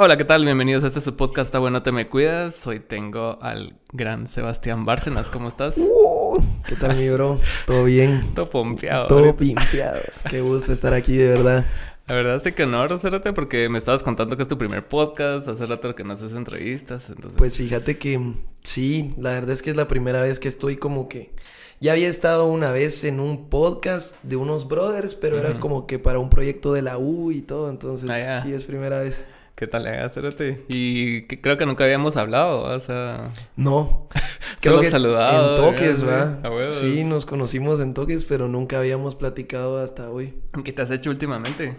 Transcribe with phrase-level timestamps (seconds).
[0.00, 0.44] Hola, ¿qué tal?
[0.44, 2.64] Bienvenidos a este su podcast Está bueno, te me cuidas.
[2.68, 5.28] Hoy tengo al gran Sebastián Bárcenas.
[5.28, 5.76] ¿Cómo estás?
[5.76, 7.40] Uh, ¿Qué tal, mi bro?
[7.66, 8.22] ¿Todo bien?
[8.36, 9.08] Todo pompeado.
[9.08, 9.98] Todo pimpeado.
[10.30, 11.64] Qué gusto estar aquí, de verdad.
[12.06, 15.48] La verdad sí que honor, Cérate, porque me estabas contando que es tu primer podcast.
[15.48, 17.08] Hace rato que no haces entrevistas.
[17.08, 17.36] Entonces...
[17.36, 21.08] Pues fíjate que sí, la verdad es que es la primera vez que estoy como
[21.08, 21.32] que...
[21.80, 25.98] Ya había estado una vez en un podcast de unos brothers, pero era como que
[25.98, 29.24] para un proyecto de la U y todo, entonces Ah, sí es primera vez.
[29.58, 30.64] ¿Qué tal, Cérate?
[30.68, 33.32] Y que creo que nunca habíamos hablado, o sea...
[33.56, 34.08] No.
[34.14, 35.56] Solo Creo que saludado.
[35.56, 36.44] En toques, ¿verdad?
[36.44, 36.74] huevos.
[36.74, 40.34] Sí, nos conocimos en toques, pero nunca habíamos platicado hasta hoy.
[40.64, 41.76] ¿Qué te has hecho últimamente?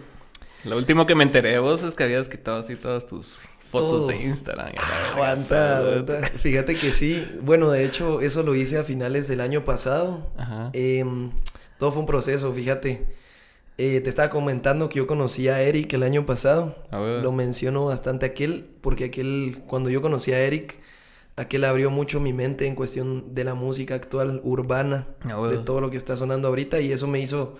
[0.64, 3.90] Lo último que me enteré de vos es que habías quitado así todas tus fotos
[3.90, 4.06] Todo.
[4.08, 4.66] de Instagram.
[4.66, 4.82] verga.
[5.14, 6.22] Aguanta, aguanta.
[6.22, 7.26] Fíjate que sí.
[7.40, 10.30] Bueno, de hecho, eso lo hice a finales del año pasado.
[10.36, 10.68] Ajá.
[10.74, 11.30] Em,
[11.78, 13.06] todo fue un proceso, fíjate.
[13.82, 16.76] Eh, te estaba comentando que yo conocí a Eric el año pasado.
[16.90, 17.22] A huevo.
[17.22, 20.78] Lo menciono bastante aquel, porque aquel, cuando yo conocí a Eric,
[21.36, 25.80] aquel abrió mucho mi mente en cuestión de la música actual, urbana, A de todo
[25.80, 27.56] lo que está sonando ahorita, y eso me hizo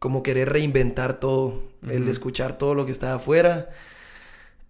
[0.00, 3.70] como querer reinventar todo, el escuchar todo lo que estaba afuera.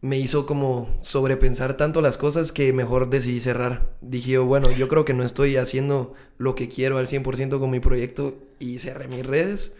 [0.02, 3.88] Me hizo como sobrepensar tanto las cosas que mejor decidí cerrar.
[4.02, 7.70] Dije yo, bueno, yo creo que no estoy haciendo lo que quiero al 100% con
[7.70, 9.74] mi proyecto y cerré mis redes.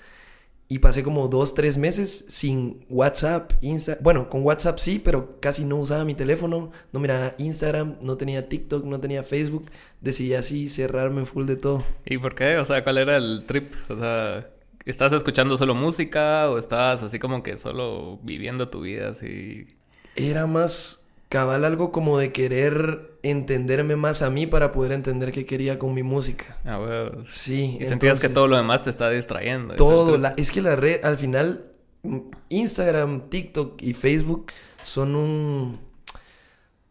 [0.71, 3.97] Y pasé como dos, tres meses sin WhatsApp, Insta.
[4.03, 6.73] Bueno, con WhatsApp sí, pero casi no usaba mi teléfono.
[6.93, 9.71] No miraba Instagram, no tenía TikTok, no tenía Facebook.
[10.03, 11.83] Decidí así cerrarme full de todo.
[12.05, 12.59] ¿Y por qué?
[12.59, 13.73] O sea, ¿cuál era el trip?
[13.89, 14.47] O sea,
[14.85, 19.69] ¿estás escuchando solo música o estabas así como que solo viviendo tu vida así?
[20.17, 25.45] Era más cabal algo como de querer entenderme más a mí para poder entender qué
[25.45, 26.57] quería con mi música.
[26.65, 27.29] Ah, huevos.
[27.31, 27.77] Sí.
[27.81, 29.75] Y sentías que todo lo demás te está distrayendo.
[29.77, 32.19] Todo, la- es que la red, al final, mm,
[32.49, 34.47] Instagram, TikTok y Facebook
[34.83, 35.89] son un...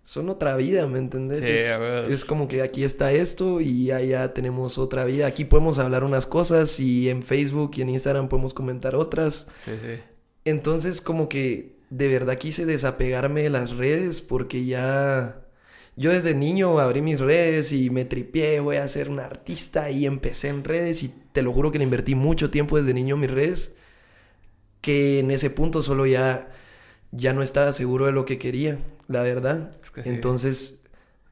[0.03, 1.39] Son otra vida, ¿me entendés?
[1.43, 2.09] Sí, es, a ver.
[2.11, 5.27] es como que aquí está esto y allá tenemos otra vida.
[5.27, 9.47] Aquí podemos hablar unas cosas y en Facebook y en Instagram podemos comentar otras.
[9.65, 9.99] Sí, sí.
[10.45, 15.43] Entonces como que de verdad quise desapegarme de las redes porque ya...
[15.95, 20.05] Yo desde niño abrí mis redes y me tripié, voy a ser un artista y
[20.05, 23.21] empecé en redes y te lo juro que le invertí mucho tiempo desde niño en
[23.21, 23.73] mis redes,
[24.81, 26.51] que en ese punto solo ya,
[27.11, 28.77] ya no estaba seguro de lo que quería,
[29.07, 29.75] la verdad.
[29.81, 30.09] Es que sí.
[30.09, 30.83] Entonces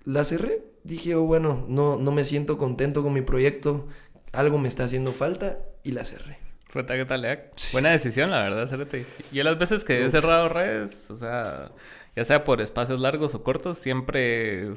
[0.04, 3.88] la cerré, dije, oh, bueno, no, no me siento contento con mi proyecto,
[4.32, 6.45] algo me está haciendo falta y la cerré.
[6.76, 7.40] Puta, ¿qué tal, eh?
[7.72, 9.06] Buena decisión, la verdad, Cérate.
[9.32, 11.72] Yo las veces que he cerrado redes, o sea,
[12.18, 14.68] ya sea por espacios largos o cortos, siempre...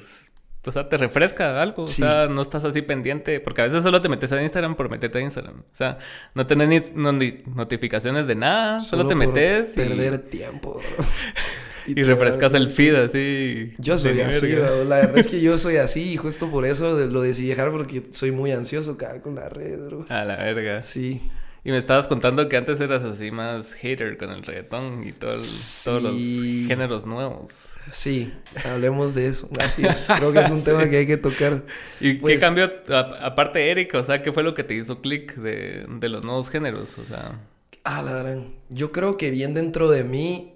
[0.65, 1.85] O sea, te refresca algo.
[1.85, 3.41] O sea, no estás así pendiente.
[3.41, 5.99] Porque a veces solo te metes a Instagram por meterte a instagram O sea,
[6.35, 8.81] no tenés ni, no- ni notificaciones de nada.
[8.81, 10.81] Solo, te por metes y, Perder tiempo.
[11.87, 13.75] y refrescas el feed así.
[13.79, 14.85] Yo soy así, bro.
[14.85, 18.05] la verdad es que yo soy así y justo por eso lo decidí dejar porque
[18.13, 20.07] soy muy ansioso cagar con la red, bro.
[20.09, 20.83] A la verga.
[20.83, 21.23] Sí.
[21.65, 25.33] Y me estabas contando que antes eras así más hater con el reggaetón y todo
[25.33, 25.41] el-
[25.85, 26.65] todos los Sí.
[26.69, 27.75] géneros nuevos.
[27.91, 28.33] Sí,
[28.65, 29.49] hablemos de eso.
[29.59, 29.83] Así,
[30.19, 31.65] creo que es un tema que hay que tocar.
[32.01, 35.01] ¿Y qué Pues- cambió, a- aparte Eric, o sea, qué fue lo que te hizo
[35.01, 36.97] clic de, de los nuevos géneros?
[36.99, 37.41] O sea,
[37.85, 38.55] Ah, la gran.
[38.69, 40.55] Yo creo que bien dentro de mí,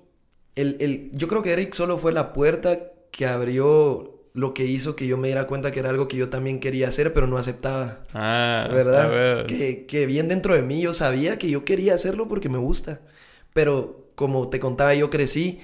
[0.55, 2.79] el, el, yo creo que Eric solo fue la puerta
[3.11, 6.29] que abrió lo que hizo que yo me diera cuenta que era algo que yo
[6.29, 8.03] también quería hacer, pero no aceptaba.
[8.15, 9.11] ah, ¿Verdad?
[9.11, 9.47] ver.
[9.47, 13.01] Que, que bien dentro de mí yo sabía que yo quería hacerlo porque me gusta.
[13.53, 15.61] Pero como te contaba, yo crecí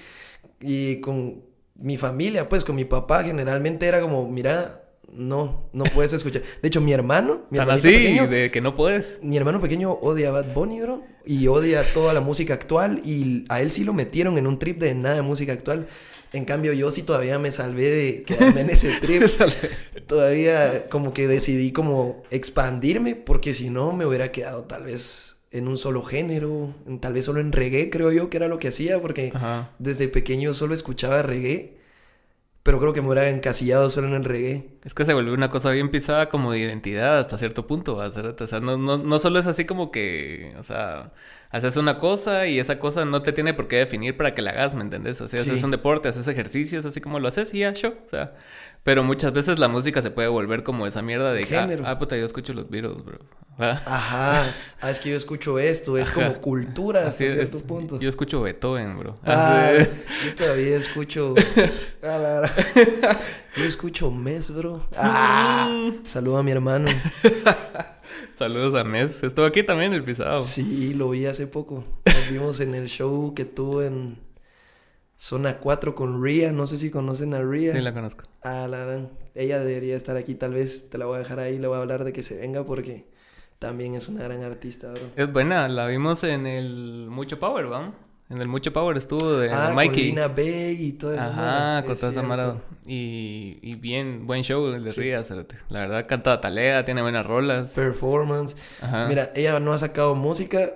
[0.60, 1.42] y con
[1.76, 6.42] mi familia, pues con mi papá, generalmente era como, mira, no, no puedes escuchar.
[6.60, 9.18] De hecho, mi hermano, mi así, pequeño, de que no puedes.
[9.22, 11.02] mi hermano pequeño odia a Bad Bunny, bro.
[11.24, 13.00] Y odia toda la música actual.
[13.04, 15.86] Y a él sí lo metieron en un trip de nada de música actual.
[16.32, 19.22] En cambio, yo sí todavía me salvé de quedarme en ese trip.
[20.06, 23.14] todavía como que decidí como expandirme.
[23.14, 26.74] Porque si no, me hubiera quedado tal vez en un solo género.
[26.86, 29.00] en- tal vez solo en reggae, creo yo, que era lo que hacía.
[29.00, 29.70] Porque Ajá.
[29.78, 31.78] desde pequeño solo escuchaba reggae.
[32.62, 34.68] Pero creo que me hubiera encasillado solo en el reggae.
[34.84, 37.98] Es que se volvió una cosa bien pisada como de identidad hasta cierto punto.
[38.12, 38.44] Cerote?
[38.44, 41.12] O sea, no, no, no solo es así como que, o sea,
[41.50, 44.50] haces una cosa y esa cosa no te tiene por qué definir para que la
[44.50, 45.18] hagas, ¿me entendés?
[45.18, 45.36] Sea, Sí.
[45.38, 47.94] haces un deporte, haces ejercicios, así como lo haces y ya, show.
[48.04, 48.34] O sea,
[48.84, 51.84] pero muchas veces la música se puede volver como esa mierda de ah, Género.
[51.86, 53.18] ah, puta, yo escucho los Beatles, bro.
[53.60, 53.70] ¿Va?
[53.86, 54.54] Ajá.
[54.80, 55.98] Ah, es que yo escucho esto.
[55.98, 56.14] Es Ajá.
[56.28, 57.98] como cultura hasta Así es, cierto punto.
[57.98, 59.14] Yo escucho Beethoven, bro.
[59.26, 59.88] Ah, Así-
[60.26, 61.34] yo todavía escucho.
[62.02, 62.48] Ah.
[63.56, 64.80] Yo escucho Mes, bro.
[64.96, 66.88] Ah, saludo a mi hermano.
[68.38, 69.20] Saludos a Mes.
[69.24, 70.38] Estuvo aquí también el pisado.
[70.38, 71.82] Sí, lo vi hace poco.
[72.06, 74.18] Nos vimos en el show que tuvo en.
[75.20, 77.72] Zona 4 con Ria, no sé si conocen a Ria.
[77.72, 78.22] Sí, la conozco.
[78.44, 79.10] Ah, la gran.
[79.34, 81.80] Ella debería estar aquí, tal vez te la voy a dejar ahí, le voy a
[81.80, 83.08] hablar de que se venga porque
[83.58, 85.02] también es una gran artista, bro.
[85.16, 87.92] Es buena, la vimos en el Mucho Power, ¿va?
[88.30, 90.04] En el Mucho Power estuvo de Ah, con Mikey.
[90.04, 91.22] Lina Bey y todo eso.
[91.22, 92.56] Ajá, con toda esa.
[92.86, 95.56] Y, y bien, buen show el de Ría, cerote.
[95.70, 97.72] La verdad, canta talea, tiene buenas rolas.
[97.72, 98.54] Performance.
[98.82, 99.08] Ajá.
[99.08, 100.74] Mira, ella no ha sacado música,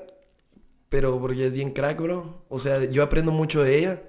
[0.88, 2.42] pero porque es bien crack, bro.
[2.48, 4.02] O sea, yo aprendo mucho de ella,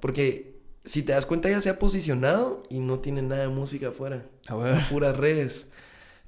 [0.00, 0.56] porque
[0.86, 4.24] si te das cuenta, ella se ha posicionado y no tiene nada de música afuera.
[4.48, 4.78] Ah, bueno.
[4.90, 5.70] puras redes.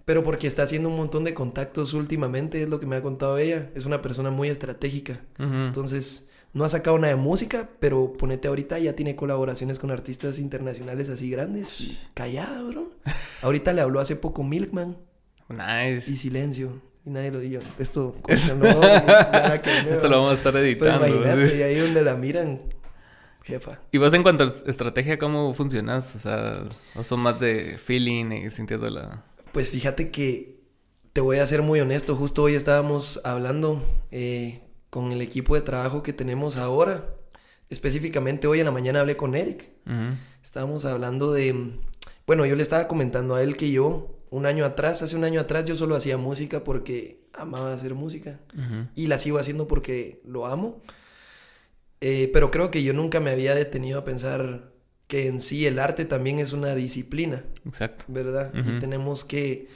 [0.05, 3.39] Pero porque está haciendo un montón de contactos últimamente, es lo que me ha contado
[3.39, 3.71] ella.
[3.75, 5.21] Es una persona muy estratégica.
[5.39, 5.53] Ujú.
[5.55, 10.39] Entonces, no ha sacado nada de música, pero ponete ahorita, ya tiene colaboraciones con artistas
[10.39, 11.81] internacionales así grandes.
[11.81, 12.91] Y callada, bro.
[13.43, 14.97] Ahorita le habló hace poco Milkman
[15.49, 16.11] Nice.
[16.11, 16.81] y Silencio.
[17.05, 17.63] Y nadie lo dijo.
[17.79, 18.15] Esto,
[18.59, 18.67] no,
[19.93, 21.07] Esto lo vamos a estar Pero editando.
[21.07, 21.57] imagínate, sí.
[21.57, 22.61] y ahí donde la miran,
[23.45, 23.81] jefa.
[23.93, 26.17] Y vos en cuanto a estrategia, ¿cómo funcionas?
[26.17, 26.65] O sea,
[26.95, 29.23] ¿o son más de feeling y sintiendo la...
[29.53, 30.59] Pues fíjate que
[31.13, 32.15] te voy a ser muy honesto.
[32.17, 37.15] Justo hoy estábamos hablando eh, con el equipo de trabajo que tenemos ahora.
[37.69, 39.71] Específicamente hoy en la mañana hablé con Eric.
[40.43, 41.79] Estábamos hablando de...
[42.27, 45.41] Bueno, yo le estaba comentando a él que yo, un año atrás, hace un año
[45.41, 48.41] atrás, yo solo hacía música porque amaba hacer música.
[48.95, 50.81] Y la sigo haciendo porque lo amo.
[52.01, 54.71] Eh, pero creo que yo nunca me había detenido a pensar
[55.09, 57.45] que en sí el arte también es una disciplina.
[57.67, 58.05] Exacto.
[58.09, 58.53] ¿verdad?
[58.55, 59.69] Y tenemos que,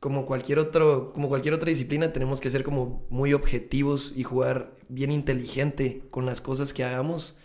[0.00, 4.74] como cualquier otro, como cualquier otra disciplina, tenemos que ser como muy objetivos y jugar
[4.88, 7.36] bien inteligente con las cosas que hagamos.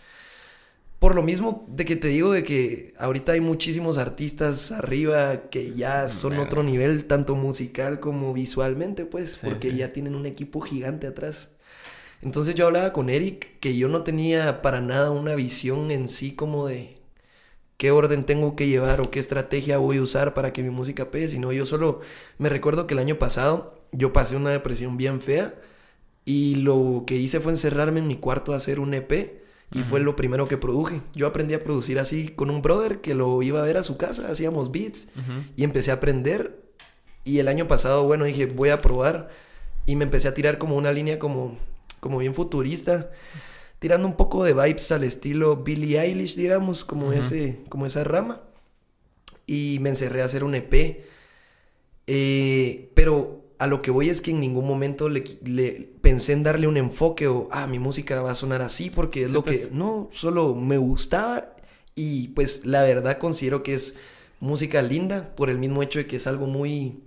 [0.98, 5.74] Por lo mismo de que te digo de que ahorita hay muchísimos artistas arriba que
[5.74, 6.44] ya son Verga.
[6.46, 9.76] otro nivel, tanto musical como visualmente, pues, Sí, porque sí.
[9.76, 11.50] ya tienen un equipo gigante atrás.
[12.22, 16.32] Entonces yo hablaba con Eric que yo no tenía para nada una visión en sí
[16.34, 16.95] como de
[17.76, 21.10] qué orden tengo que llevar o qué estrategia voy a usar para que mi música
[21.10, 22.00] pegue, sino yo solo
[22.38, 25.54] me recuerdo que el año pasado yo pasé una depresión bien fea
[26.24, 29.42] y lo que hice fue encerrarme en mi cuarto a hacer un EP
[29.72, 31.00] y fue lo primero que produje.
[31.12, 33.96] Yo aprendí a producir así con un brother que lo iba a ver a su
[33.96, 35.08] casa, hacíamos beats
[35.56, 36.62] y empecé a aprender
[37.24, 39.28] y el año pasado, bueno, dije, voy a probar
[39.84, 41.56] y me empecé a tirar como una línea como
[42.00, 43.10] como bien futurista,
[43.78, 48.40] tirando un poco de vibes al estilo Billie Eilish, digamos, como ese como esa rama.
[49.46, 51.04] Y me encerré a hacer un EP.
[52.08, 56.42] Eh, pero a lo que voy es que en ningún momento le, le- pensé en
[56.42, 59.44] darle un enfoque o, ah, mi música va a sonar así porque es Sí, lo
[59.44, 59.66] pues.
[59.68, 59.74] que...
[59.74, 61.54] No, solo me gustaba
[61.94, 63.94] y pues la verdad considero que es
[64.40, 67.00] música linda por el mismo hecho de que es algo muy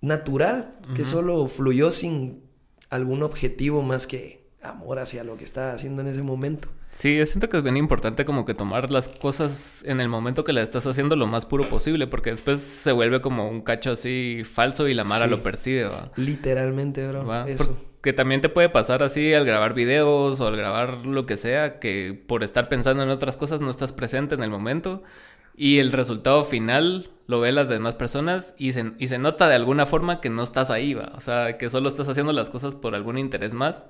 [0.00, 2.42] natural, que solo fluyó sin
[2.90, 4.35] algún objetivo más que
[4.70, 6.68] amor hacia lo que estaba haciendo en ese momento.
[6.92, 10.44] Sí, yo siento que es bien importante como que tomar las cosas en el momento
[10.44, 13.90] que las estás haciendo lo más puro posible, porque después se vuelve como un cacho
[13.90, 15.30] así falso y la Mara Sí.
[15.30, 16.10] lo percibe, ¿va?
[16.16, 17.26] Literalmente, bro.
[17.26, 17.46] ¿Va?
[17.48, 17.76] Eso.
[17.96, 21.80] Porque también te puede pasar así al grabar videos o al grabar lo que sea,
[21.80, 25.02] que por estar pensando en otras cosas no estás presente en el momento
[25.56, 29.56] y el resultado final lo ven las demás personas y se, y se nota de
[29.56, 31.12] alguna forma que no estás ahí, ¿va?
[31.16, 33.86] O sea, que solo estás haciendo las cosas por algún interés más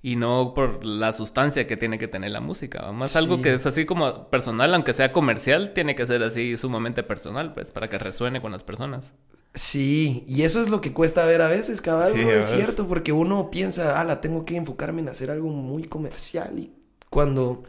[0.00, 2.90] y no por la sustancia que tiene que tener la música.
[2.92, 7.02] Más algo que es así como personal, aunque sea comercial, tiene que ser así sumamente
[7.02, 9.12] personal, pues, para que resuene con las personas.
[9.54, 12.86] Sí, y eso es lo que cuesta ver a veces, cabal, Sí, a es cierto,
[12.86, 16.72] porque uno piensa, ah, la tengo que enfocarme en hacer algo muy comercial y
[17.10, 17.64] cuando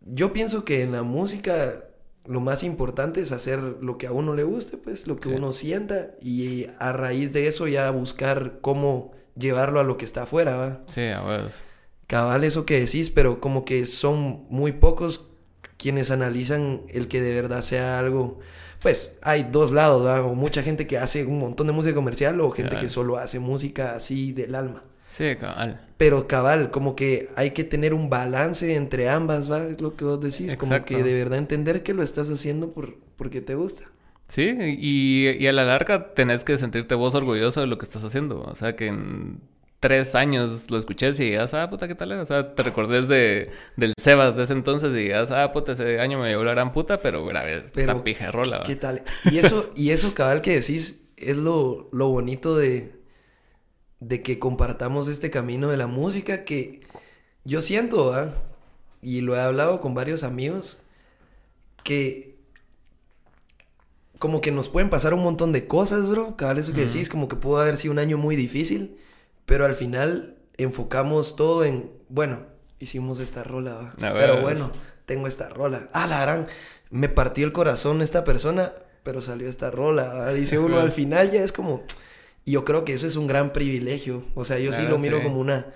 [0.00, 1.84] yo pienso que en la música
[2.26, 5.34] lo más importante es hacer lo que a uno le guste, pues, lo que Sí.
[5.36, 10.22] uno sienta y a raíz de eso ya buscar cómo llevarlo a lo que está
[10.22, 10.82] afuera, ¿va?
[10.86, 11.64] Sí, a veces.
[12.06, 15.28] Cabal, eso que decís, pero como que son muy pocos
[15.76, 18.38] quienes analizan el que de verdad sea algo.
[18.80, 20.22] Pues hay dos lados, ¿verdad?
[20.24, 23.38] O mucha gente que hace un montón de música comercial o gente que solo hace
[23.38, 24.84] música así del alma.
[25.16, 25.80] Sí, cabal.
[25.96, 29.64] Pero cabal, como que hay que tener un balance entre ambas, ¿va?
[29.64, 32.96] Es lo que vos decís, como que de verdad entender que lo estás haciendo por,
[33.16, 33.84] porque te gusta.
[34.26, 38.02] Sí, y, y a la larga tenés que sentirte vos orgulloso de lo que estás
[38.02, 38.40] haciendo.
[38.40, 39.40] O sea, que en
[39.78, 42.10] tres años lo escuches y digas, ah, puta, ¿qué tal?
[42.10, 42.22] era?".
[42.22, 46.00] O sea, te recordes de, del Sebas de ese entonces y digas, ah, puta, ese
[46.00, 48.64] año me llevó la gran puta, pero grave, Pero, pija rola.
[48.66, 49.04] ¿Qué tal?
[49.30, 53.03] Y eso, y eso cabal que decís es lo, lo bonito de,
[54.08, 56.80] de que compartamos este camino de la música que
[57.44, 58.32] yo siento, ¿va?
[59.00, 60.82] Y lo he hablado con varios amigos,
[61.82, 62.36] que
[64.18, 66.36] como que nos pueden pasar un montón de cosas, bro.
[66.36, 68.98] Cabal, eso que decís, como que pudo haber sido un año muy difícil,
[69.46, 72.40] pero al final enfocamos todo en, bueno,
[72.78, 73.94] hicimos esta rola.
[73.98, 74.70] Pero bueno,
[75.06, 75.88] tengo esta rola.
[75.92, 76.46] Ah, la gran,
[76.90, 80.32] me partió el corazón esta persona, pero salió esta rola.
[80.32, 81.82] Dice uno al final ya es como...
[82.44, 84.22] Y yo creo que eso es un gran privilegio.
[84.34, 85.24] O sea, yo sí lo miro sí.
[85.24, 85.66] como una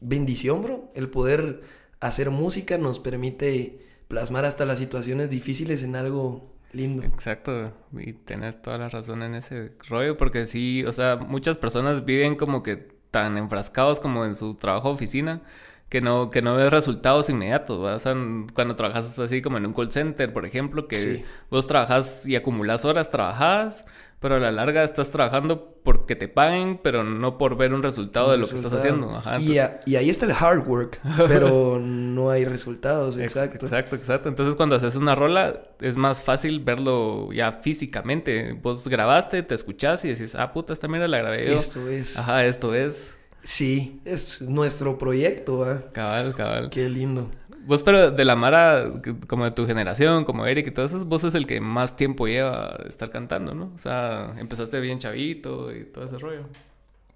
[0.00, 0.90] bendición, bro.
[0.94, 1.62] El poder
[2.00, 3.78] hacer música nos permite
[4.08, 7.02] plasmar hasta las situaciones difíciles en algo lindo.
[7.04, 12.04] Exacto, y tenés toda la razón en ese rollo, porque sí, o sea, muchas personas
[12.04, 12.76] viven como que
[13.10, 15.42] tan enfrascados como en su trabajo de oficina,
[15.90, 17.94] que no, que no ves resultados inmediatos, ¿va?
[17.94, 18.14] O sea,
[18.54, 21.24] cuando trabajas así como en un call center, por ejemplo, que Sí.
[21.50, 23.84] vos trabajas y acumulas horas trabajadas,
[24.22, 28.30] pero a la larga estás trabajando porque te paguen, pero no por ver un resultado
[28.30, 29.10] de lo que estás haciendo.
[29.14, 33.66] Ajá, y, a- y ahí está el hard work, pero no hay resultados, Ex- exacto.
[33.66, 34.28] Exacto, exacto.
[34.30, 38.52] Entonces cuando haces una rola es más fácil verlo ya físicamente.
[38.62, 41.56] Vos grabaste, te escuchás y decís, ah, puta, esta mierda la grabé yo.
[41.58, 42.16] Esto es.
[42.16, 43.18] Ajá, esto es.
[43.44, 45.82] Sí, es nuestro proyecto.
[45.92, 46.70] Cabal, cabal.
[46.70, 47.28] Qué lindo.
[47.64, 48.92] Vos, pero de la Mara,
[49.26, 52.26] como de tu generación, como Eric y todo eso, vos es el que más tiempo
[52.26, 53.72] lleva estar cantando, ¿no?
[53.74, 56.44] O sea, empezaste bien chavito y todo ese rollo.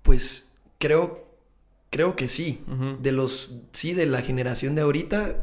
[0.03, 1.27] Pues creo,
[1.91, 2.63] creo que sí.
[3.01, 5.43] De los, sí, de la generación de ahorita,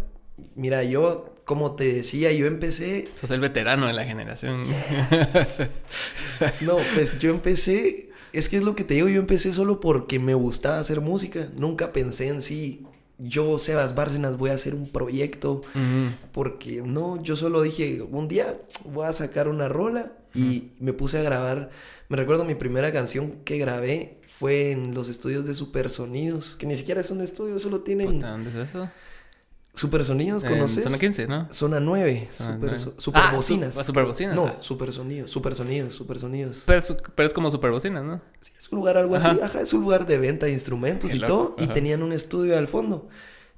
[0.55, 4.61] mira, yo, como te decía, yo empecé, Sos el veterano de la generación.
[6.61, 10.19] no, pues yo empecé, es que es lo que te digo, yo empecé solo porque
[10.19, 11.49] me gustaba hacer música.
[11.57, 12.85] Nunca pensé en sí,
[13.23, 15.61] yo, Sebas Bárcenas, voy a hacer un proyecto.
[16.31, 21.19] Porque no, yo solo dije, un día voy a sacar una rola y me puse
[21.19, 21.69] a grabar.
[22.09, 26.75] Me recuerdo mi primera canción que grabé fue en los estudios de Supersonidos, que ni
[26.75, 28.89] siquiera es un estudio, solo tienen Puta, ¿Dónde es eso?
[29.75, 30.83] Supersonidos, ¿conoces?
[30.83, 31.47] Zona 15, ¿no?
[31.51, 32.77] Zona 9, Zona super, 9.
[32.77, 33.73] so- Ah, superbocinas.
[33.73, 34.57] su- ah, superbocinas, No, ah.
[34.61, 36.63] supersonidos, supersonidos, supersonidos.
[36.67, 38.21] Pero es, pero es como super bocinas, ¿no?
[38.39, 39.61] Sí, es un lugar algo así, Ajá.
[39.61, 42.55] es un lugar de venta de instrumentos Qué y loco, todo, y tenían un estudio
[42.57, 43.07] al fondo.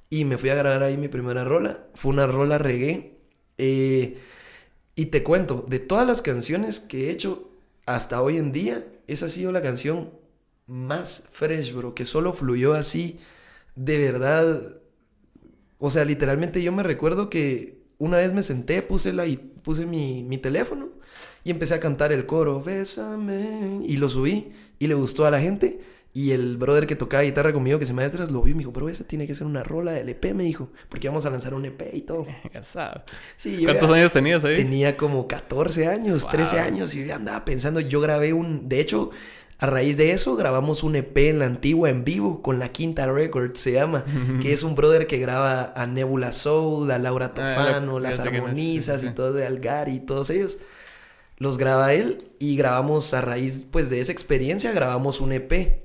[0.10, 3.18] Y me fui a grabar ahí mi primera rola, fue una rola reggae.
[3.58, 4.18] eh,
[4.96, 7.50] y te cuento, de todas las canciones que he hecho
[7.86, 10.12] hasta hoy en día, esa ha sido la canción
[10.68, 13.20] más fresh, bro, que solo fluyó así,
[13.76, 14.78] de verdad.
[15.80, 19.26] O sea, literalmente yo me recuerdo que una vez me senté, puse, la,
[19.64, 20.90] puse mi, mi teléfono
[21.44, 25.40] y empecé a cantar el coro, Bésame, y lo subí y le gustó a la
[25.40, 25.80] gente.
[26.14, 28.72] Y el brother que tocaba guitarra conmigo, que se maestras, lo vio y me dijo,
[28.72, 31.54] bro, esa tiene que ser una rola del EP, me dijo, porque vamos a lanzar
[31.54, 32.26] un EP y todo.
[33.38, 34.56] Sí, yo ¿Cuántos ya años tenías ahí?
[34.56, 36.32] tenía como 14 años, Wow.
[36.32, 39.10] 13 años, y yo andaba pensando, yo grabé un, de hecho,
[39.58, 43.12] a raíz de eso grabamos un EP en la antigua en vivo con la Quinta
[43.12, 44.04] Records se llama,
[44.42, 49.02] que es un brother que graba a Nebula Soul, a Laura Ah, Tofano, las armonizas
[49.02, 50.58] sí, sí, y todo de Algari y todos ellos.
[51.38, 55.84] Los graba él y grabamos a raíz pues de esa experiencia grabamos un EP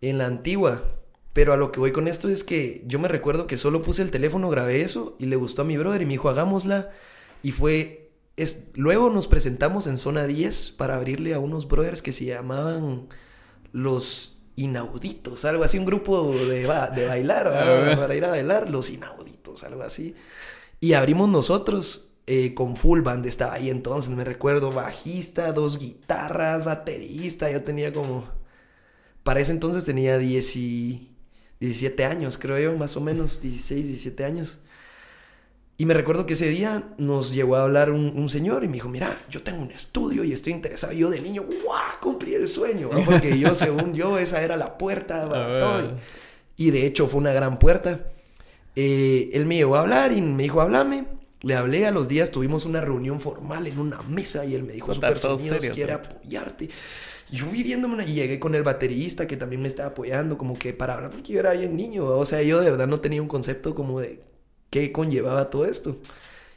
[0.00, 0.82] en la antigua.
[1.32, 4.02] Pero a lo que voy con esto es que yo me recuerdo que solo puse
[4.02, 6.90] el teléfono, grabé eso y le gustó a mi brother y me dijo, hagámosla.
[7.42, 8.09] Y fue...
[8.36, 13.08] Es, luego nos presentamos en zona 10 para abrirle a unos brothers que se llamaban
[13.72, 17.48] los inauditos, algo así, un grupo de, ba- de bailar.
[17.48, 20.14] Ah, para ir a bailar, los inauditos, algo así.
[20.80, 26.64] Y abrimos nosotros eh, con full band, estaba ahí entonces, me recuerdo, bajista, dos guitarras,
[26.64, 28.24] baterista, yo tenía como...
[29.22, 31.14] Para ese entonces tenía 10 y
[31.60, 34.60] 17 años, creo yo, más o menos, 16, 17 años.
[35.80, 38.74] Y me recuerdo que ese día nos llegó a hablar un, un señor y me
[38.74, 40.92] dijo, mira, yo tengo un estudio y estoy interesado.
[40.92, 41.98] Yo de niño, ¡guau!
[42.02, 43.02] Cumplí el sueño, ¿no?
[43.02, 45.96] porque yo, según yo, esa era la puerta para todo.
[46.58, 47.98] Y, de hecho fue una gran puerta.
[48.76, 51.06] Eh, él me llegó a hablar y me dijo, háblame.
[51.40, 54.74] Le hablé, a los días tuvimos una reunión formal en una mesa y él me
[54.74, 56.68] dijo, Super Sonidos quiere apoyarte.
[57.32, 60.58] Y Yo viviéndome una- y llegué con el baterista que también me estaba apoyando, como
[60.58, 63.22] que para hablar, porque yo era bien niño, o sea, yo de verdad no tenía
[63.22, 64.20] un concepto como de
[64.70, 65.98] qué conllevaba todo esto.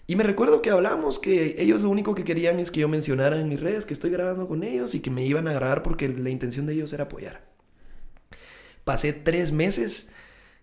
[0.06, 3.40] Y me recuerdo que hablamos que ellos lo único que querían es que yo mencionara
[3.40, 6.10] en mis redes que estoy grabando con ellos y que me iban a grabar porque
[6.10, 7.46] la intención de ellos era apoyar.
[8.84, 10.10] Pasé tres meses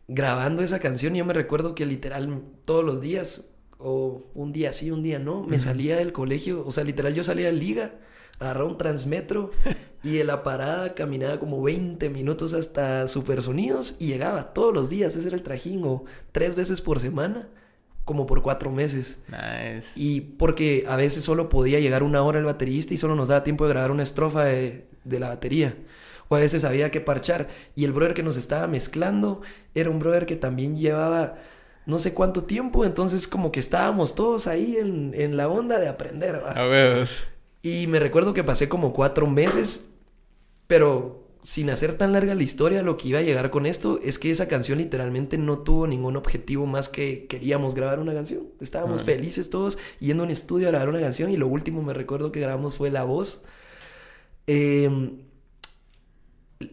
[0.08, 4.74] grabando esa canción y yo me recuerdo que literal todos los días, o un día
[4.74, 7.94] sí, un día no, me salía del colegio, o sea, literal yo salía de liga,
[8.40, 9.50] agarraba un transmetro
[10.02, 15.14] y de la parada caminaba como 20 minutos hasta Supersonidos y llegaba todos los días,
[15.14, 17.48] ese era el trajín, o tres veces por semana,
[18.04, 19.18] como por cuatro meses.
[19.28, 19.88] Nice.
[19.94, 23.44] Y porque a veces solo podía llegar una hora el baterista y solo nos daba
[23.44, 25.76] tiempo de grabar una estrofa de, de la batería.
[26.28, 27.48] O a veces había que parchar.
[27.74, 29.42] Y el brother que nos estaba mezclando
[29.74, 31.36] era un brother que también llevaba
[31.86, 32.84] no sé cuánto tiempo.
[32.84, 36.42] Entonces como que estábamos todos ahí en, en la onda de aprender.
[36.44, 36.52] ¿va?
[36.52, 37.08] A ver.
[37.62, 39.90] Y me recuerdo que pasé como cuatro meses,
[40.66, 44.18] pero sin hacer tan larga la historia, lo que iba a llegar con esto es
[44.18, 48.48] que esa canción literalmente no tuvo ningún objetivo más que queríamos grabar una canción.
[48.60, 51.94] Estábamos felices todos yendo a un estudio a grabar una canción y lo último me
[51.94, 53.42] recuerdo que grabamos fue la voz.
[54.46, 55.22] Em,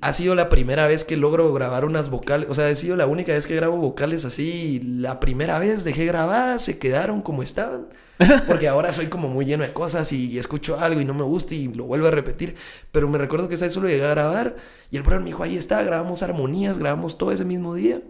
[0.02, 3.08] ha sido la primera vez que logro grabar unas vocales, o sea, ha sido la
[3.08, 4.82] única vez que grabo vocales así.
[4.84, 7.88] La primera vez dejé grabar, se quedaron como estaban.
[8.48, 11.54] Porque ahora soy como muy lleno de cosas y, escucho algo y no me gusta
[11.54, 12.56] y lo vuelvo a repetir.
[12.92, 14.56] Pero me recuerdo que esa vez solo llegué a grabar
[14.92, 18.02] y el brother me dijo, ahí está, grabamos armonías, grabamos todo ese mismo día.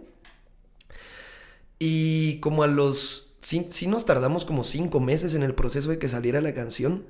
[1.78, 3.34] Y como a los...
[3.40, 7.06] Sí, nos tardamos como cinco meses en el proceso de que saliera la canción.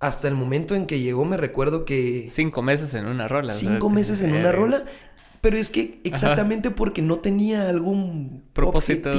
[0.00, 2.28] Hasta el momento en que llegó me recuerdo que...
[2.30, 3.52] Cinco meses en una rola.
[3.52, 4.84] Cinco meses en una rola.
[5.40, 9.10] Pero es que exactamente porque no tenía algún propósito,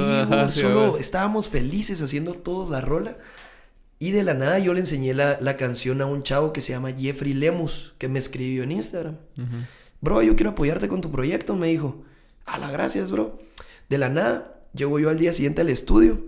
[0.50, 3.16] solo estábamos felices haciendo todos la rola.
[3.98, 6.92] Y de la nada yo le enseñé la, canción a un chavo que se llama
[6.92, 9.16] Jeffrey Lemus, que me escribió en Instagram.
[10.00, 12.02] Bro, yo quiero apoyarte con tu proyecto, me dijo.
[12.46, 13.38] A la gracias, bro.
[13.88, 16.24] De la nada, llego yo al día siguiente al estudio.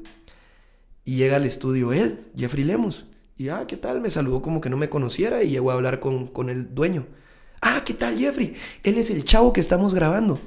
[1.05, 3.07] Y llega al estudio él, Jeffrey Lemus.
[3.39, 4.01] Y, ah, ¿qué tal?
[4.01, 7.07] Me saludó como que no me conociera y llegó a hablar con, con el dueño.
[7.64, 8.54] Ah, ¿qué tal, Jeffrey?
[8.83, 10.40] Él es el chavo que estamos grabando.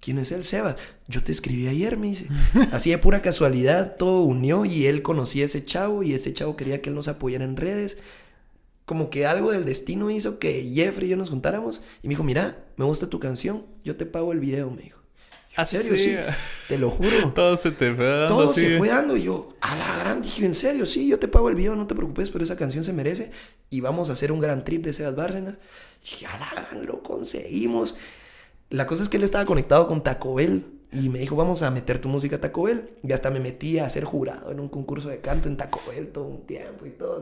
[0.00, 0.76] ¿Quién es él, Sebas?
[1.06, 2.26] Yo te escribí ayer, me dice.
[2.72, 6.56] Así de pura casualidad, todo unió y él conocía a ese chavo y ese chavo
[6.56, 7.98] quería que él nos apoyara en redes.
[8.86, 12.24] Como que algo del destino hizo que Jeffrey y yo nos juntáramos y me dijo,
[12.24, 14.97] mira, me gusta tu canción, yo te pago el video, me dijo.
[15.58, 15.96] ¿En serio?
[15.96, 16.16] Sí.
[16.68, 17.32] Te lo juro.
[17.34, 18.28] Todo se te fue dando.
[18.28, 19.16] Todo se fue dando.
[19.16, 21.86] Y yo, a la gran, dije, en serio, sí, yo te pago el video, no
[21.86, 23.32] te preocupes, pero esa canción se merece.
[23.68, 25.58] Y vamos a hacer un gran trip de Sebas Bárcenas.
[26.20, 27.96] Y a la gran, lo conseguimos.
[28.70, 30.64] La cosa es que él estaba conectado con Taco Bell.
[30.90, 32.90] Y me dijo, vamos a meter tu música a Taco Bell.
[33.02, 36.08] Y hasta me metí a ser jurado en un concurso de canto en Taco Bell
[36.08, 37.20] todo un tiempo y todo.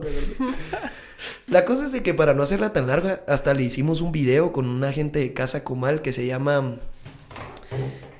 [1.47, 4.53] la cosa es de que para no hacerla tan larga, hasta le hicimos un video
[4.53, 6.77] con una gente de Casa Comal que se llama...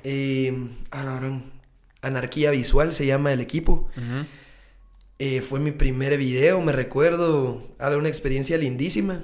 [0.04, 0.68] Eh,
[2.00, 3.88] Anarquía Visual se llama el equipo.
[5.18, 7.62] Eh, fue mi primer video, me recuerdo.
[7.80, 9.22] Era una experiencia lindísima.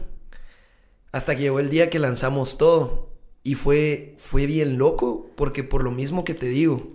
[1.13, 3.11] Hasta que llegó el día que lanzamos todo.
[3.43, 6.95] Y fue, fue bien loco, porque por lo mismo que te digo,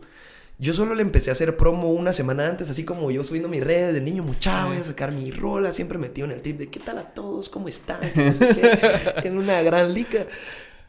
[0.58, 3.64] yo solo le empecé a hacer promo una semana antes, así como yo subiendo mis
[3.64, 6.68] redes de niño muchacho, voy a sacar mi rola, siempre metido en el tip de
[6.68, 8.00] qué tal a todos, cómo están,
[9.24, 10.26] en una gran lica.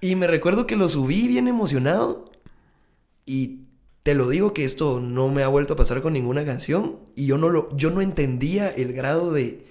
[0.00, 2.29] Y me recuerdo que lo subí bien emocionado
[3.30, 3.66] y
[4.02, 7.26] te lo digo que esto no me ha vuelto a pasar con ninguna canción y
[7.26, 9.66] yo no lo yo no entendía el grado de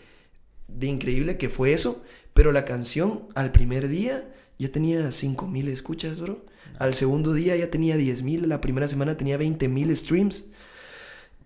[0.68, 4.24] de increíble que fue eso pero la canción al primer día
[4.60, 6.46] ya tenía 5000 escuchas, bro.
[6.78, 10.46] Al segundo día ya tenía 10000, la primera semana tenía 20000 streams.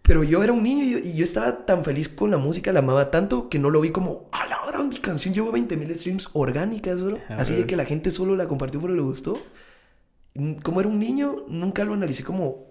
[0.01, 3.09] Pero yo era un niño y yo, estaba tan feliz con la música, la amaba
[3.09, 7.01] tanto que no lo vi como, a la hora mi canción lleva 20.000 streams orgánicas,
[7.01, 7.17] bro.
[7.29, 9.41] Así de que la gente solo la compartió porque le gustó.
[10.63, 12.65] Como era un niño, nunca lo analicé como,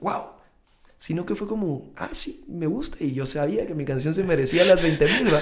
[0.00, 0.36] wow
[0.98, 2.96] sino que fue como, ah, sí, me gusta.
[3.00, 5.32] Y yo sabía que mi canción se merecía las 20 mil,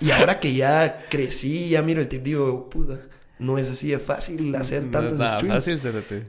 [0.00, 3.00] Y ahora que ya crecí, ya miro el tip, digo, puta,
[3.38, 5.54] no es así de fácil hacer tantos no, streams.
[5.54, 6.24] Fácil,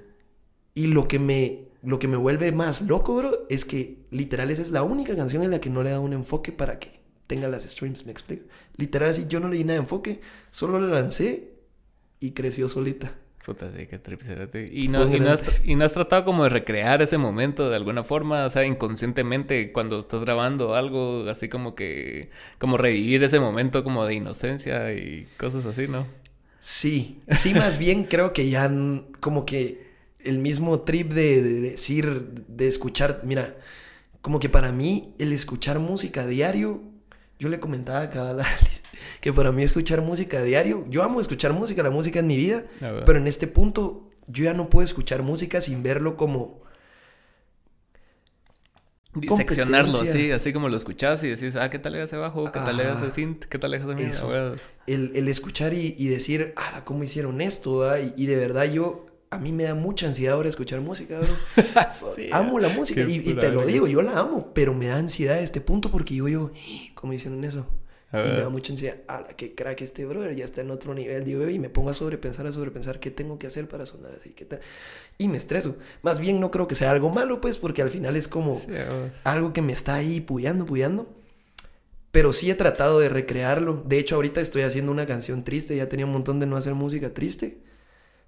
[0.74, 4.64] y lo que me lo que me vuelve más loco, bro, es que literal esa
[4.64, 7.48] es la única canción en la que no le da un enfoque para que tenga
[7.48, 8.46] las streams, me explico.
[8.76, 10.20] Literal así yo no le di nada de enfoque,
[10.50, 11.54] solo la lancé
[12.20, 13.16] y creció solita.
[13.46, 14.22] Puta, de qué trip
[14.72, 17.76] y no, y no, has, y, no has, tratado como de recrear ese momento de
[17.76, 23.40] alguna forma, o sea, inconscientemente cuando estás grabando algo, así como que, como revivir ese
[23.40, 26.08] momento como de inocencia y cosas así, ¿no?
[26.60, 28.68] Sí, sí, más bien creo que ya
[29.20, 29.92] como que
[30.24, 33.58] el mismo trip de, de decir, de escuchar, mira,
[34.22, 36.82] como que para mí el escuchar música diario,
[37.38, 38.44] yo le comentaba a cada
[39.22, 42.38] que para mí escuchar música a diario, yo amo escuchar música, la música es mi
[42.38, 42.64] vida,
[43.06, 46.64] pero en este punto yo ya no puedo escuchar música sin verlo como...
[49.38, 52.52] Seccionarlo así, así como lo escuchas y decís, ah, ¿qué tal le hace abajo?
[52.52, 53.46] ¿Qué tal le hace synth?
[53.46, 53.86] ¿Qué tal le hace
[54.88, 57.86] el, el, escuchar y, decir, ah, ¿cómo hicieron esto?
[57.98, 61.22] Y, y, de verdad yo, a mí me da mucha ansiedad ahora escuchar música,
[62.34, 65.38] amo la música y, y, te lo digo, yo la amo, pero me da ansiedad
[65.38, 66.52] a este punto porque digo yo,
[66.94, 67.66] ¿cómo hicieron eso?
[68.24, 71.26] Y me da mucha ansiedad, la que crack este brother, ya está en otro nivel,
[71.26, 74.32] digo, y me pongo a sobrepensar, a sobrepensar qué tengo que hacer para sonar así,
[74.32, 74.60] qué tal.
[75.18, 75.78] Y me estreso.
[76.02, 78.62] Más bien no creo que sea algo malo, pues, porque al final es como
[79.24, 81.14] algo que me está ahí puyando, puyando.
[82.12, 83.84] Pero sí he tratado de recrearlo.
[83.86, 86.74] De hecho, ahorita estoy haciendo una canción triste, ya tenía un montón de no hacer
[86.74, 87.60] música triste.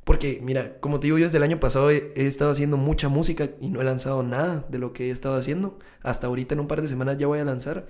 [0.04, 3.10] Porque, mira, como te digo, yo desde el año pasado he, he, estado haciendo mucha
[3.10, 5.80] música y no he lanzado nada de lo que he estado haciendo.
[6.02, 7.88] Hasta ahorita en un par de semanas ya voy a lanzar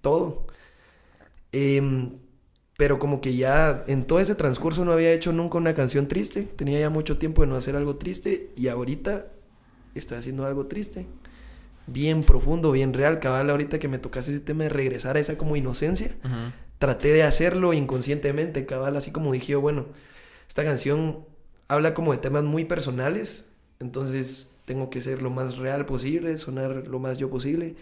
[0.00, 0.46] todo.
[1.52, 2.10] Em,
[2.76, 6.44] Pero como que ya en todo ese transcurso no había hecho nunca una canción triste.
[6.44, 8.50] Tenía ya mucho tiempo de no hacer algo triste.
[8.56, 9.26] Y ahorita
[9.94, 11.06] estoy haciendo algo triste.
[11.86, 13.18] Bien profundo, bien real.
[13.20, 16.14] Cabal, ahorita que me tocase ese tema de regresar a esa como inocencia.
[16.78, 18.96] Traté de hacerlo inconscientemente, cabal.
[18.96, 19.84] Así como dije, bueno,
[20.48, 21.26] esta canción
[21.68, 23.44] habla como de temas muy personales.
[23.78, 27.74] Entonces tengo que ser lo más real posible, sonar lo más yo posible.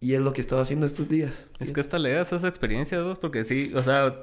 [0.00, 1.48] Y es lo que he estado haciendo estos días.
[1.58, 4.14] Es que esta leas esas experiencias, vos, porque sí, o sea,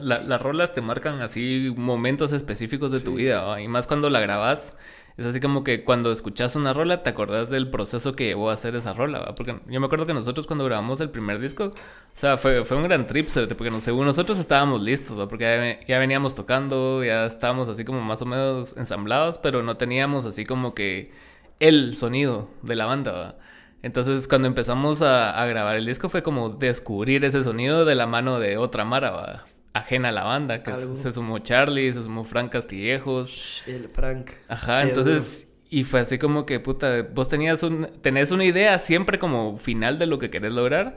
[0.00, 4.74] las rolas te marcan así momentos específicos de tu vida, y más cuando la grabas.
[5.18, 8.52] Es así como que cuando escuchas una rola te acordás del proceso que llevó a
[8.52, 9.34] hacer esa rola, ¿va?
[9.34, 11.72] Porque yo me acuerdo que nosotros cuando grabamos el primer disco, o
[12.14, 15.26] sea, fue, fue un gran trip, porque no, según nosotros estábamos listos, ¿va?
[15.26, 19.76] Porque ya, ya, veníamos tocando, ya estábamos así como más o menos ensamblados, pero no
[19.76, 21.10] teníamos así como que
[21.58, 23.34] el sonido de la banda, ¿va?
[23.82, 28.40] Entonces, cuando empezamos a, grabar el disco fue como descubrir ese sonido de la mano
[28.40, 33.62] de otra Mara, ajena a la banda, que se sumó Charlie, se sumó Frank Castillejos.
[33.66, 34.30] El Frank.
[34.48, 39.18] Ajá, entonces, y fue así como que, puta, vos tenías un, tenés una idea siempre
[39.18, 40.96] como final de lo que querés lograr,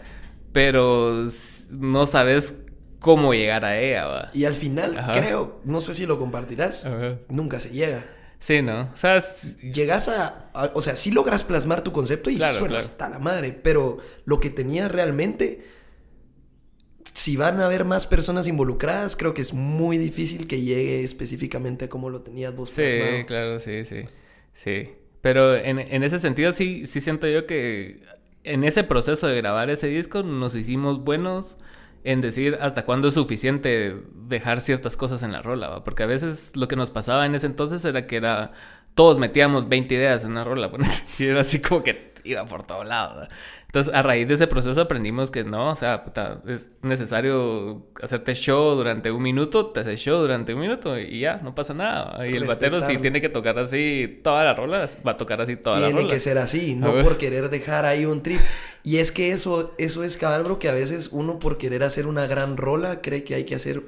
[0.51, 1.27] pero
[1.71, 2.55] no sabes
[2.99, 4.29] cómo llegar a ella, ¿va?
[4.33, 6.87] Y al final, creo, no sé si lo compartirás,
[7.29, 8.05] nunca se llega.
[8.41, 8.89] Sí, ¿no?
[8.91, 9.21] O sea,
[9.61, 13.99] llegas a, O sea, sí logras plasmar tu concepto y suena hasta la madre, pero
[14.25, 15.63] lo que tenías realmente.
[17.13, 21.85] Si van a haber más personas involucradas, creo que es muy difícil que llegue específicamente
[21.85, 22.81] a como lo tenías vos Sí,
[23.27, 24.05] claro, sí, sí.
[24.53, 24.89] Sí.
[25.21, 28.01] Pero en, en ese sentido, sí, sí siento yo que
[28.43, 31.57] en ese proceso de grabar ese disco nos hicimos buenos
[32.03, 33.95] en decir hasta cuándo es suficiente
[34.27, 37.47] dejar ciertas cosas en la rola, porque a veces lo que nos pasaba en ese
[37.47, 38.51] entonces era que era
[38.95, 40.69] todos metíamos 20 ideas en una rola,
[41.19, 43.27] y era así como que iba por todo lado.
[43.71, 48.35] Entonces, a raíz de ese proceso aprendimos que no, o sea, puta, es necesario hacerte
[48.35, 52.27] show durante un minuto, te haces show durante un minuto y ya, no pasa nada.
[52.27, 55.55] Y el batero si tiene que tocar así todas las rolas, va a tocar así
[55.55, 56.01] todas las rolas.
[56.01, 58.41] Tiene que ser así, no por querer dejar ahí un trip.
[58.83, 62.27] Y es que eso, eso es cabrón, que a veces uno por querer hacer una
[62.27, 63.83] gran rola cree que hay que hacer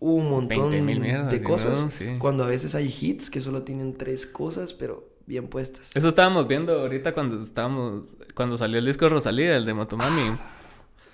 [0.00, 1.88] un montón de cosas.
[2.18, 5.94] Cuando a veces hay hits que solo tienen tres cosas, pero bien puestas.
[5.94, 10.36] Eso estábamos viendo ahorita cuando estábamos, cuando salió el disco de Rosalía, el de Motomami.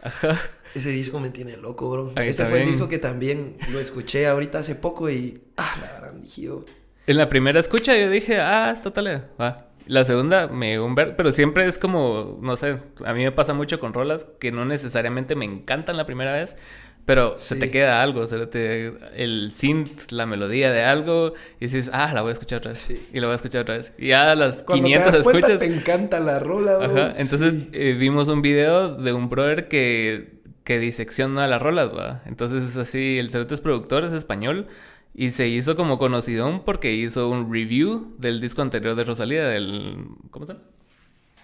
[0.02, 0.40] Ajá.
[0.74, 2.12] Ese disco me tiene loco, bro.
[2.16, 6.20] Ese fue el disco que también lo escuché ahorita hace poco y, ah, la gran
[6.22, 6.64] dije
[7.06, 9.68] En la primera escucha yo dije, ah, es total, va.
[9.86, 13.52] La segunda me un ver, pero siempre es como, no sé, a mí me pasa
[13.52, 16.56] mucho con rolas que no necesariamente me encantan la primera vez,
[17.04, 21.90] pero se te queda algo, se te, el synth, la melodía de algo, y dices,
[21.92, 22.88] ah, la voy a escuchar otra vez.
[23.12, 23.92] Y la voy a escuchar otra vez.
[23.98, 25.58] Y ya a las Cuando 500 te escuchas.
[25.58, 26.86] te encanta la rola, bro.
[26.86, 27.14] Ajá.
[27.18, 32.22] Entonces eh, vimos un video de un brother que, que disecciona las rolas, ¿va?
[32.24, 34.68] Entonces es así, el cerote es productor, es español.
[35.16, 40.06] Y se hizo como conocido porque hizo un review del disco anterior de Rosalía, del.
[40.30, 40.64] ¿Cómo se llama?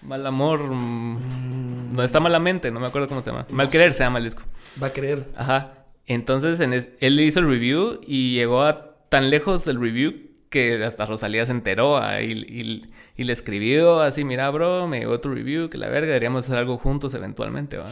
[0.01, 0.59] Mal amor.
[0.61, 3.45] Mm, no está malamente, no me acuerdo cómo se llama.
[3.51, 4.43] Mal querer se llama el disco.
[4.81, 5.27] Va a creer.
[5.35, 5.73] Ajá.
[6.07, 11.05] Entonces en él hizo el review y llegó a tan lejos el review que hasta
[11.05, 12.83] Rosalía se enteró y,
[13.15, 16.57] y, le escribió así, mira, bro, me llegó tu review, que la verga, deberíamos hacer
[16.57, 17.89] algo juntos eventualmente, ¿va?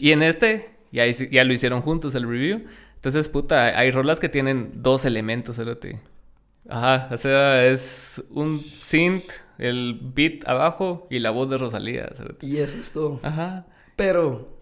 [0.00, 2.64] Y en este, ya, ya lo hicieron juntos el review.
[2.96, 5.62] Entonces, puta, hay rolas que tienen dos elementos, ¿sí?
[6.68, 12.10] Ajá, o sea, es un synth el beat abajo y la voz de Rosalía.
[12.40, 13.20] Y eso es todo.
[13.22, 13.66] Ajá.
[13.96, 14.56] Pero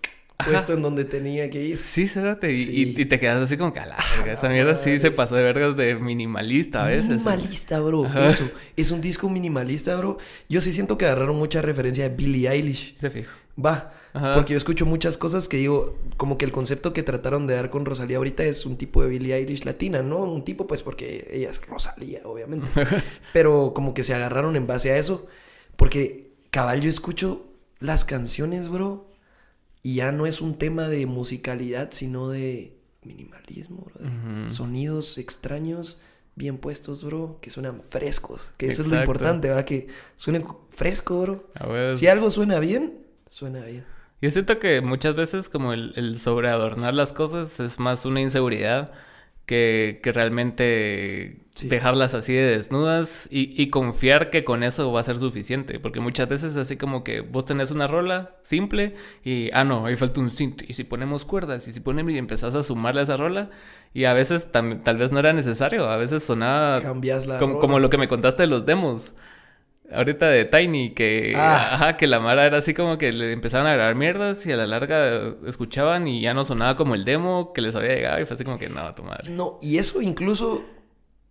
[0.44, 1.76] puesto en donde tenía que ir.
[1.76, 2.52] Sí, cérate.
[2.52, 4.32] Y, y, te quedas así como que a la verga.
[4.32, 7.08] Esa mierda sí se pasó de vergas de minimalista a veces.
[7.08, 8.06] Minimalista, bro.
[8.06, 8.50] Eso.
[8.76, 10.18] Es un disco minimalista, bro.
[10.48, 12.98] Yo sí siento que agarraron mucha referencia de Billie Eilish.
[13.00, 13.32] Se fijo.
[13.62, 13.92] Va.
[14.14, 17.68] Porque yo escucho muchas cosas que digo, como que el concepto que trataron de dar
[17.70, 20.18] con Rosalía ahorita es un tipo de Billie Eilish latina, ¿no?
[20.18, 22.68] Un tipo, pues, porque ella es Rosalía, obviamente.
[23.32, 25.26] Pero como que se agarraron en base a eso.
[25.74, 27.48] Porque, cabal, yo escucho
[27.80, 29.10] las canciones, bro.
[29.82, 34.48] Y ya no es un tema de musicalidad, sino de minimalismo, bro.
[34.48, 36.00] Sonidos extraños,
[36.36, 37.40] bien puestos, bro.
[37.42, 38.52] Que suenan frescos.
[38.58, 39.64] Que eso es lo importante, ¿va?
[39.64, 41.50] Que suene fresco, bro.
[41.96, 43.92] Si algo suena bien, suena bien.
[44.24, 48.90] Yo siento que muchas veces como el, el sobreadornar las cosas es más una inseguridad
[49.44, 55.02] que, que realmente dejarlas así de desnudas y, y, confiar que con eso va a
[55.02, 55.78] ser suficiente.
[55.78, 59.94] Porque muchas veces así como que vos tenés una rola simple y, ah, no, ahí
[59.94, 60.62] falta un synth.
[60.70, 63.50] Y si ponemos cuerdas y si ponemos y empezás a sumarle a esa rola
[63.92, 67.78] y a veces tal vez no era necesario, a veces sonaba Cambias la como, como
[67.78, 69.12] lo que me contaste de los demos
[69.92, 71.74] Ahorita de Tiny, que, Ah.
[71.74, 74.56] ajá, que la Mara era así como que le empezaban a grabar mierdas y a
[74.56, 78.24] la larga escuchaban y ya no sonaba como el demo que les había llegado y
[78.24, 79.30] fue así como que no, tu madre.
[79.30, 80.64] No, y eso incluso,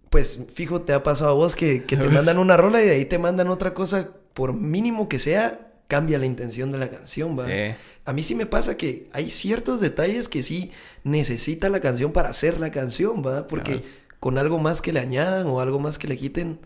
[0.10, 2.92] pues fijo, te ha pasado a vos que, que te mandan una rola y de
[2.92, 7.38] ahí te mandan otra cosa, por mínimo que sea, cambia la intención de la canción,
[7.38, 7.48] ¿va?
[7.48, 7.76] Sí.
[8.06, 10.72] A mí sí me pasa que hay ciertos detalles que sí
[11.04, 13.48] necesita la canción para hacer la canción, ¿va?
[13.48, 13.84] Porque
[14.20, 16.60] con algo más que le añadan o algo más que le quiten,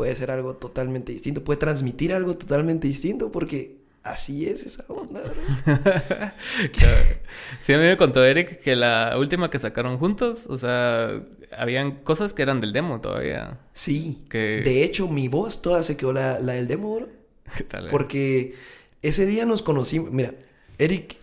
[0.00, 5.20] puede ser algo totalmente distinto, puede transmitir algo totalmente distinto porque así es esa onda,
[5.20, 6.34] ¿verdad?
[7.60, 11.22] Sí, a mí me contó Eric que la última que sacaron juntos, o sea,
[11.54, 13.58] habían cosas que eran del demo todavía.
[13.74, 14.24] Sí.
[14.30, 17.08] Que- De hecho, mi voz toda se quedó la, la del demo, bro.
[17.58, 17.86] ¿Qué tal?
[17.86, 17.88] eh?
[17.90, 18.54] Porque
[19.02, 20.10] ese día nos conocimos.
[20.12, 20.32] Mira,
[20.78, 21.16] Eric,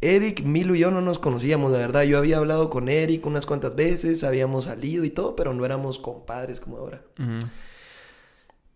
[0.00, 2.02] Eric, Milo y yo no nos conocíamos, la verdad.
[2.02, 5.98] Yo había hablado con Eric unas cuantas veces, habíamos salido y todo, pero no éramos
[6.00, 7.02] compadres como ahora.
[7.20, 7.46] Ujú.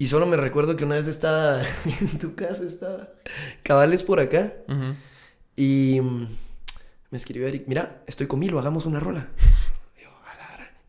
[0.00, 1.60] Y solo me recuerdo que una vez estaba
[2.00, 3.10] en tu casa, estaba
[3.62, 4.54] cabales por acá.
[5.54, 6.26] Y mm,
[7.10, 9.28] me escribió Eric, mira, estoy con Milo, hagamos una rola.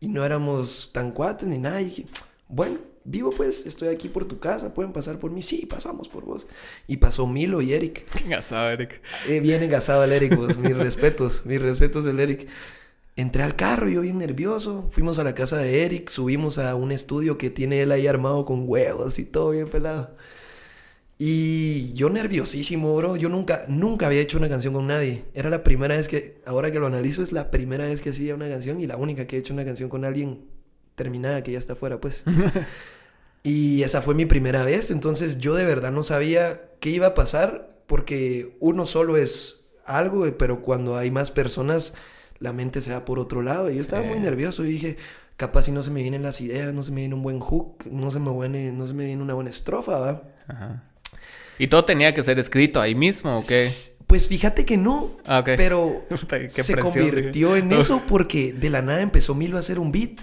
[0.00, 1.82] Y no éramos tan cuates ni nada.
[1.82, 2.06] Y dije,
[2.48, 5.42] bueno, vivo pues, estoy aquí por tu casa, pueden pasar por mí.
[5.42, 6.46] Sí, pasamos por vos.
[6.86, 8.06] Y pasó Milo y Eric.
[8.24, 9.02] Engasado, Eric.
[9.28, 10.56] Eh, bien engasado el Eric, vos.
[10.56, 12.48] mis respetos, mis respetos del Eric.
[13.14, 14.88] Entré al carro, yo bien nervioso.
[14.90, 18.44] Fuimos a la casa de Eric, subimos a un estudio que tiene él ahí armado
[18.44, 20.16] con huevos y todo bien pelado.
[21.18, 23.16] Y yo nerviosísimo, bro.
[23.16, 25.24] Yo nunca, nunca había hecho una canción con nadie.
[25.34, 28.34] Era la primera vez que, ahora que lo analizo, es la primera vez que hacía
[28.34, 30.46] una canción y la única que he hecho una canción con alguien
[30.94, 32.24] terminada que ya está fuera, pues.
[33.44, 34.90] y esa fue mi primera vez.
[34.90, 40.26] Entonces yo de verdad no sabía qué iba a pasar porque uno solo es algo,
[40.38, 41.94] pero cuando hay más personas,
[42.42, 43.70] la mente se va por otro lado.
[43.70, 44.96] Y yo estaba muy nervioso y dije,
[45.36, 47.86] capaz si no se me vienen las ideas, no se me viene un buen hook,
[47.90, 50.22] no se me viene, no se me viene una buena estrofa, ¿va?
[50.48, 50.82] Ajá.
[51.58, 53.68] ¿Y todo tenía que ser escrito ahí mismo o qué?
[54.06, 58.82] Pues fíjate que no, Ah, pero qué se presión, convirtió en eso porque de la
[58.82, 60.18] nada empezó Milo a hacer un beat.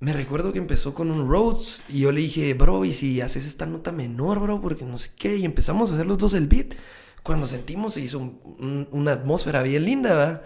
[0.00, 3.46] Me recuerdo que empezó con un Rhodes y yo le dije, bro, ¿y si haces
[3.46, 4.60] esta nota menor, bro?
[4.60, 5.36] Porque no sé qué.
[5.36, 6.74] Y empezamos a hacer los dos el beat.
[7.22, 10.42] Cuando sentimos se hizo un- un- una atmósfera bien linda, ¿va?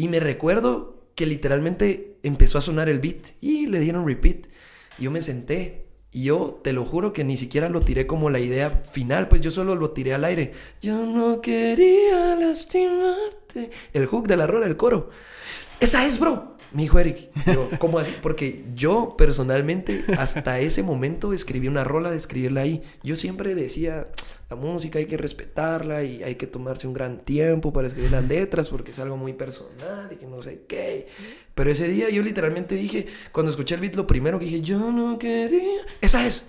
[0.00, 4.46] Y me recuerdo que literalmente empezó a sonar el beat y le dieron repeat.
[4.98, 8.38] Yo me senté y yo te lo juro que ni siquiera lo tiré como la
[8.38, 10.52] idea final, pues yo solo lo tiré al aire.
[10.80, 13.72] Yo no quería lastimarte.
[13.92, 15.10] El hook de la rola, el coro.
[15.80, 16.56] Esa es, bro.
[16.72, 17.28] Me dijo Eric.
[17.44, 18.14] Yo, ¿cómo así?
[18.22, 22.80] Porque yo personalmente hasta ese momento escribí una rola de escribirla ahí.
[23.02, 24.08] Yo siempre decía,
[24.50, 28.26] la música hay que respetarla y hay que tomarse un gran tiempo para escribir las
[28.26, 31.06] letras porque es algo muy personal y que no sé qué.
[31.54, 34.90] Pero ese día yo literalmente dije, cuando escuché el beat, lo primero que dije, yo
[34.90, 35.80] no quería...
[36.00, 36.46] Esa es.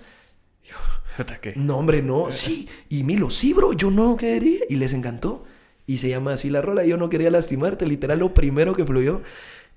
[1.16, 1.52] Puta, ¿qué?
[1.56, 2.30] No, hombre, no.
[2.30, 2.68] Sí.
[2.88, 4.60] Y Milo, sí, bro, yo no quería.
[4.68, 5.44] Y les encantó.
[5.86, 6.84] Y se llama así la rola.
[6.84, 7.86] Yo no quería lastimarte.
[7.86, 9.20] Literal, lo primero que fluyó.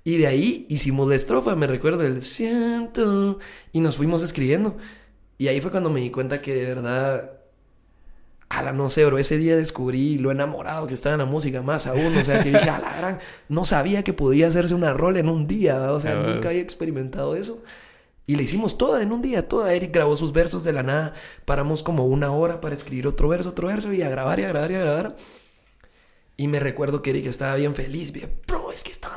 [0.02, 1.54] Y de ahí hicimos la estrofa.
[1.54, 3.38] Me recuerdo el siento.
[3.72, 4.76] Y nos fuimos escribiendo.
[5.36, 7.35] Y ahí fue cuando me di cuenta que de verdad.
[8.48, 9.18] Ala, no sé, bro.
[9.18, 12.16] Ese día descubrí lo enamorado que estaba en la música, más aún.
[12.16, 13.18] O sea, que dije, a la gran.
[13.48, 15.78] No sabía que podía hacerse una rola en un día.
[15.78, 15.92] ¿va?
[15.92, 17.62] O sea, nunca había experimentado eso.
[18.28, 19.72] Y le hicimos toda en un día, toda.
[19.72, 21.14] Eric grabó sus versos de la nada.
[21.44, 24.48] Paramos como una hora para escribir otro verso, otro verso y a grabar y a
[24.48, 25.16] grabar y a grabar.
[26.36, 28.12] Y me recuerdo que Eric estaba bien feliz.
[28.12, 29.14] Bien, bro, es que está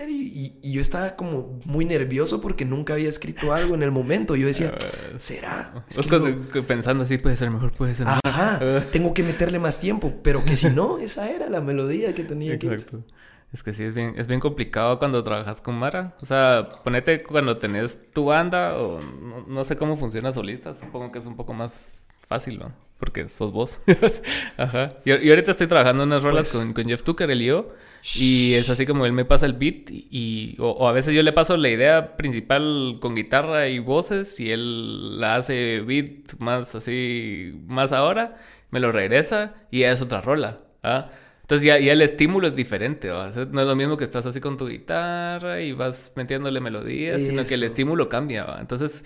[0.00, 0.16] en serio.
[0.16, 4.34] Y, y yo estaba como muy nervioso porque nunca había escrito algo en el momento.
[4.36, 4.72] Yo decía,
[5.18, 5.72] ¿será?
[5.74, 8.20] Vos Escribo- cuando- pensando así, puede ser mejor, puede ser mejor.
[8.24, 8.60] Ajá,
[8.92, 10.12] tengo que meterle más tiempo.
[10.22, 12.66] Pero que si no, esa era la melodía que tenía que...
[12.66, 13.04] Exacto.
[13.52, 16.16] Es que sí, es bien, es bien complicado cuando trabajas con Mara.
[16.22, 20.72] O sea, ponete cuando tenés tu banda o no, no sé cómo funciona solista.
[20.72, 22.72] Supongo que es un poco más fácil, ¿no?
[22.98, 23.78] Porque sos vos.
[24.56, 24.94] Ajá.
[25.04, 27.74] Y, y ahorita estoy trabajando unas rolas Pues- con, con Jeff Tucker, el yo.
[28.10, 31.22] Y es así como él me pasa el beat y, o, o a veces yo
[31.22, 36.74] le paso la idea principal con guitarra y voces y él la hace beat más
[36.74, 38.38] así, más ahora,
[38.70, 40.60] me lo regresa y ya es otra rola.
[40.82, 41.10] ¿ah?
[41.42, 43.30] Entonces ya, ya el estímulo es diferente, ¿va?
[43.52, 47.44] No es lo mismo que estás así con tu guitarra y vas metiéndole melodías, sino
[47.44, 48.60] que el estímulo cambia, ¿va?
[48.60, 49.04] Entonces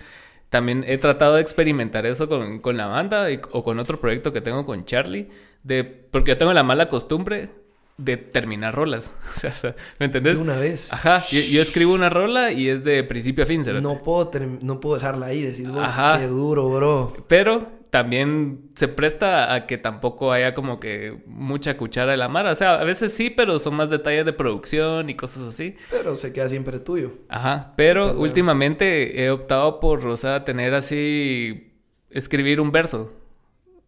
[0.49, 4.33] también he tratado de experimentar eso con, con la banda y- o con otro proyecto
[4.33, 5.29] que tengo con Charlie,
[5.63, 7.49] de, porque yo tengo la mala costumbre
[7.97, 9.13] de terminar rolas.
[9.35, 10.35] O sea, o sea, ¿me entendés?
[10.35, 10.91] De una vez.
[10.91, 13.83] Ajá, yo, yo escribo una rola y es de principio a fin, cerote.
[13.83, 14.31] No puedo,
[14.61, 15.81] no puedo dejarla ahí, decís vos.
[15.81, 16.19] Ajá.
[16.19, 17.13] Qué duro, bro.
[17.27, 22.45] Pero también se presta a que tampoco haya como que mucha cuchara de la mar.
[22.47, 25.75] O sea, a veces sí, pero son más detalles de producción y cosas así.
[25.89, 27.11] Pero se queda siempre tuyo.
[27.29, 31.73] Ajá, pero últimamente he optado por, o sea, tener así,
[32.09, 33.13] escribir un verso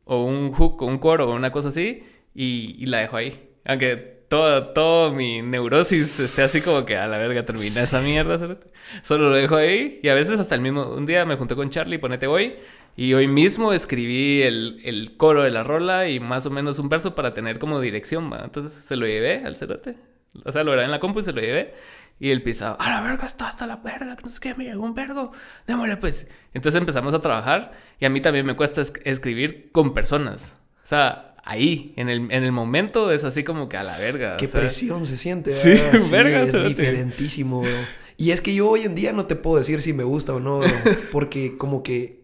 [0.06, 3.49] o un hook o un coro o una cosa así y, y la dejo ahí.
[3.70, 8.58] Aunque todo, todo mi neurosis esté así como que a la verga termina esa mierda.
[9.04, 11.70] Solo lo dejo ahí y a veces hasta el mismo, un día me junté con
[11.70, 12.56] Charlie, ponete hoy.
[12.96, 16.90] Y hoy mismo escribí el, el, coro de la rola y más o menos un
[16.90, 18.42] verso para tener como dirección, ¿va?
[18.44, 19.96] Entonces se lo llevé al cerote.
[20.44, 21.76] O sea, lo grabé en la compu y se lo llevé.
[22.20, 24.84] Y el pisado, a la verga, está hasta la verga, no sé qué, me llegó
[24.84, 25.32] un vergo,
[25.68, 26.28] démosle pues.
[26.54, 30.56] Entonces empezamos a trabajar y a mí también me cuesta escribir con personas.
[30.84, 34.38] O sea, ahí, en el, en el momento es así como que a la verga.
[34.38, 35.54] Qué presión se siente.
[35.54, 35.74] Sí,
[36.12, 36.44] verga.
[36.44, 37.72] Es diferentísimo, bro.
[38.18, 40.40] Y es que yo hoy en día no te puedo decir si me gusta o
[40.40, 40.70] no, bro,
[41.12, 42.22] porque como que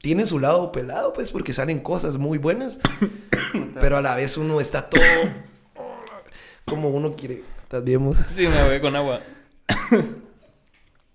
[0.00, 2.78] tiene su lado pelado, pues, porque salen cosas muy buenas,
[3.80, 5.02] pero a la vez uno está todo
[6.64, 7.42] como uno quiere.
[7.62, 8.12] ¿Estás bien?
[8.26, 9.22] Sí, me voy con agua.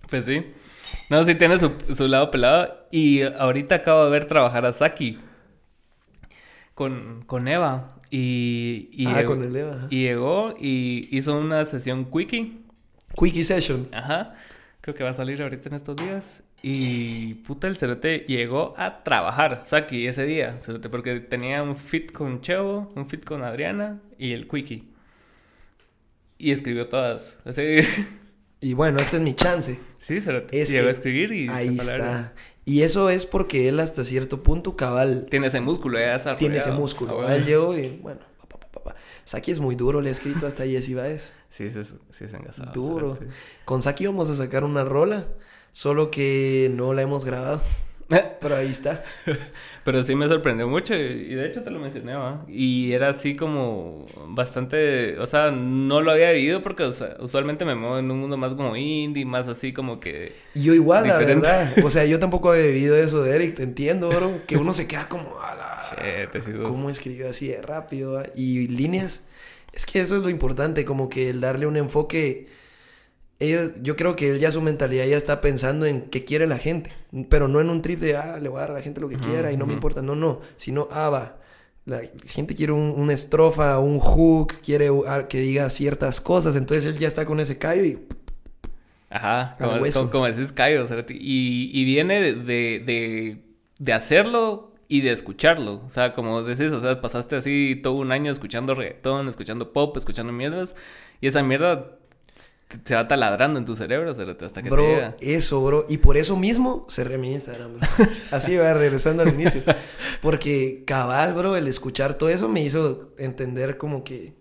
[0.10, 0.46] pues sí.
[1.10, 2.88] No, sí tiene su, su, lado pelado.
[2.92, 5.18] Y ahorita acabo de ver trabajar a Saki
[6.82, 7.96] con, con Eva.
[8.10, 9.86] Y, y ah, con el Eva.
[9.92, 12.58] Y llegó y hizo una sesión quickie.
[13.16, 13.88] Quickie session.
[13.92, 14.34] Ajá.
[14.82, 16.42] Creo que va a salir ahorita en estos días.
[16.64, 20.60] Y puta, el cerote llegó a trabajar, Saki, ese día.
[20.60, 24.90] Cerote, porque tenía un fit con Chevo, un fit con Adriana y el quickie.
[26.40, 27.38] Y escribió todas.
[27.46, 27.62] Así...
[28.64, 29.80] Y bueno, este es mi chance.
[29.98, 30.64] Sí, cerote.
[30.66, 31.50] Llegó a escribir y...
[31.50, 32.36] Ahí está.
[32.72, 35.28] Y eso es porque él hasta cierto punto cabal...
[35.30, 36.40] Tiene ese músculo, ya desarrollado.
[36.40, 37.22] Tiene ese músculo.
[37.22, 38.96] Ah, él llegó y bueno, papá, papá.
[39.26, 41.34] Saki es muy duro, le he escrito hasta Jessy Baez.
[41.50, 42.72] Sí, sí, sí, es engasado.
[42.72, 43.18] Duro.
[43.66, 45.28] Con Saki vamos a sacar una rola,
[45.74, 47.62] solo que no la hemos grabado.
[48.40, 49.04] Pero ahí está.
[49.84, 52.46] Pero sí me sorprendió mucho y de hecho te lo mencioné, ¿va?
[52.48, 56.88] Y era así como bastante, o sea, no lo había vivido porque
[57.20, 60.34] usualmente me muevo en un mundo más como indie, más así como que...
[60.54, 61.74] Yo igual, la verdad.
[61.84, 64.42] O sea, yo tampoco he vivido eso de Eric, te entiendo, bro.
[64.46, 66.32] Que uno se queda como a la...
[66.64, 68.22] ¿Cómo escribió así de rápido?
[68.36, 69.26] Y líneas.
[69.74, 72.48] Es que eso es lo importante, como que el darle un enfoque
[73.82, 76.92] yo creo que él ya su mentalidad ya está pensando en qué quiere la gente,
[77.30, 79.10] pero no en un trip de, ah, le voy a dar a la gente lo
[79.10, 81.38] que quiera y no me importa, no, no, sino, ah, va,
[81.86, 84.90] la gente quiere una estrofa, un hook, quiere
[85.28, 88.00] que diga ciertas cosas, entonces él ya está con ese callo y...
[89.10, 92.34] Ajá, como, como, decís callo, y, y viene de,
[92.80, 93.44] de,
[93.78, 95.84] de, hacerlo y de escucharlo.
[95.86, 99.98] O sea, como decís, o sea, pasaste así todo un año escuchando reggaetón, escuchando pop,
[99.98, 100.78] escuchando mierdas.
[101.20, 101.98] Y esa mierda
[102.84, 105.16] se va taladrando en tu cerebro hasta que bro, te llega.
[105.20, 105.86] Eso, bro.
[105.90, 107.90] Y por eso mismo cerré mi Instagram, bro.
[108.32, 109.64] Así va, regresando al inicio.
[110.22, 114.36] Porque cabal, bro, el escuchar todo eso me hizo entender como que...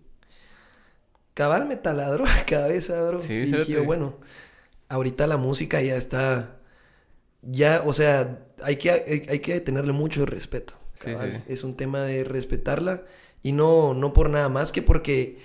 [1.34, 3.20] Cabal me taladró la cabeza, bro.
[3.20, 4.18] Sí, y dije, bueno,
[4.88, 6.56] ahorita la música ya está...
[7.42, 10.74] Ya, o sea, hay que, hay, que tenerle mucho respeto.
[10.94, 11.38] Sí, sí.
[11.48, 13.02] Es un tema de respetarla.
[13.42, 15.38] Y no, no por nada más que porque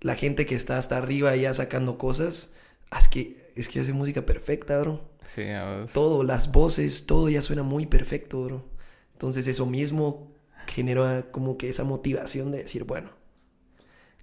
[0.00, 2.50] la gente que está hasta arriba ya sacando cosas,
[2.98, 5.00] es que, es que hace música perfecta, bro.
[5.26, 8.64] Sí, a Todo, las voces, todo ya suena muy perfecto, bro.
[9.12, 10.32] Entonces eso mismo
[10.66, 13.10] genera como que esa motivación de decir, bueno,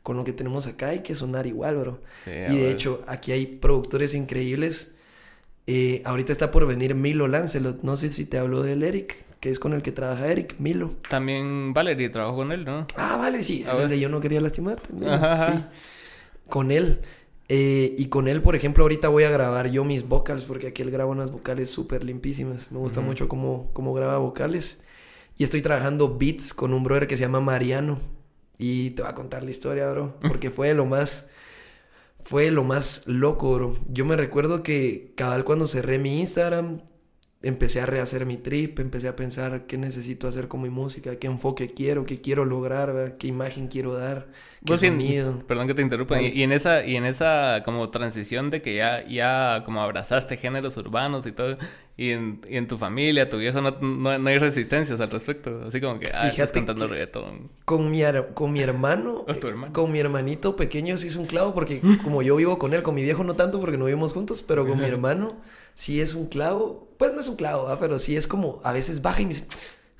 [0.03, 2.01] con lo que tenemos acá hay que sonar igual, bro.
[2.23, 4.93] Sí, y de hecho, aquí hay productores increíbles.
[5.67, 7.81] Eh, ahorita está por venir Milo Lancelot.
[7.81, 10.95] No sé si te habló del Eric que es con el que trabaja Eric, Milo.
[11.08, 12.88] También Valerie trabajó con él, ¿no?
[12.97, 14.88] Ah, vale, sí, es el de Yo no quería lastimarte.
[14.89, 15.65] Sí.
[16.49, 16.99] Con él.
[17.47, 20.81] Eh, y con él, por ejemplo, ahorita voy a grabar yo mis vocals, porque aquí
[20.81, 22.71] él graba unas vocales súper limpísimas.
[22.71, 24.81] Me gusta mucho cómo, cómo graba vocales.
[25.38, 27.99] Y estoy trabajando beats con un brother que se llama Mariano.
[28.58, 30.17] Y te voy a contar la historia, bro.
[30.27, 31.27] Porque fue lo más.
[32.23, 33.75] Fue lo más loco, bro.
[33.89, 36.81] Yo me recuerdo que cabal cuando cerré mi Instagram,
[37.45, 41.27] empecé a rehacer mi trip, empecé a pensar qué necesito hacer con mi música, qué
[41.27, 44.27] enfoque quiero, qué quiero lograr, qué imagen quiero dar,
[44.65, 45.43] qué sonido.
[45.47, 46.19] perdón que te interrumpa.
[46.19, 50.75] Y, en esa y en esa como transición de que ya ya como abrazaste géneros
[50.77, 51.58] urbanos y todo
[51.97, 55.79] y en, y en tu familia, tu viejo no, no, hay resistencias al respecto, así
[55.79, 57.51] como que ah, estás cantando reggaetón.
[57.63, 58.01] Con mi
[58.34, 62.36] con mi hermano, hermano, con mi hermanito pequeño sí es un clavo porque como yo
[62.36, 64.85] vivo con él, con mi viejo no tanto porque no vivimos juntos, pero con mi
[64.85, 65.37] hermano
[65.76, 66.90] sí es un clavo.
[66.98, 69.46] Pues no es un clavo, pero sí es como a veces baja y me dice,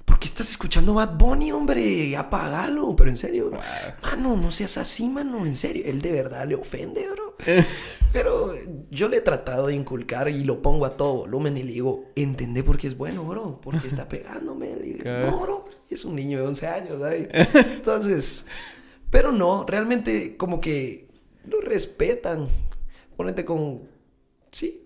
[0.06, 2.16] ¿por qué estás escuchando Bad Bunny, hombre?
[2.16, 2.96] Apágalo.
[2.96, 3.52] Pero en serio,
[4.02, 5.84] mano, no seas así, mano, en serio.
[5.86, 7.36] Él de verdad le ofende, bro.
[8.14, 8.54] Pero
[8.90, 12.06] yo le he tratado de inculcar y lo pongo a todo volumen y le digo,
[12.16, 13.60] ¿entendé por qué es bueno, bro?
[13.60, 14.74] Porque está pegándome.
[14.78, 17.28] Le digo, no, bro, es un niño de 11 años, ¿sabes?
[17.54, 18.46] Entonces,
[19.10, 21.10] pero no, realmente como que
[21.44, 22.48] lo respetan.
[23.18, 23.82] Ponete con,
[24.52, 24.85] sí,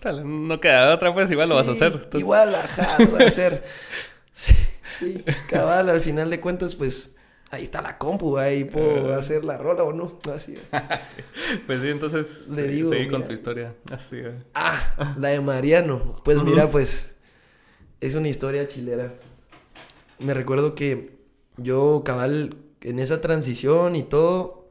[0.00, 1.92] Tal, no queda otra, pues igual lo vas a hacer.
[1.92, 2.20] Entonces...
[2.20, 3.64] Igual, ajá, lo vas a hacer.
[4.36, 4.56] Sí,
[4.90, 7.14] sí, cabal, al final de cuentas, pues
[7.50, 10.18] ahí está la compu, ahí puedo hacer la rola o no.
[10.34, 10.58] Así.
[11.66, 12.90] pues sí, entonces le digo.
[12.90, 13.74] Seguí con tu historia.
[13.92, 14.16] Así.
[14.54, 16.16] Ah, la de Mariano.
[16.24, 17.14] Pues mira, pues
[18.00, 19.12] es una historia chilera.
[20.18, 21.16] Me recuerdo que
[21.56, 24.68] yo, cabal, en esa transición y todo,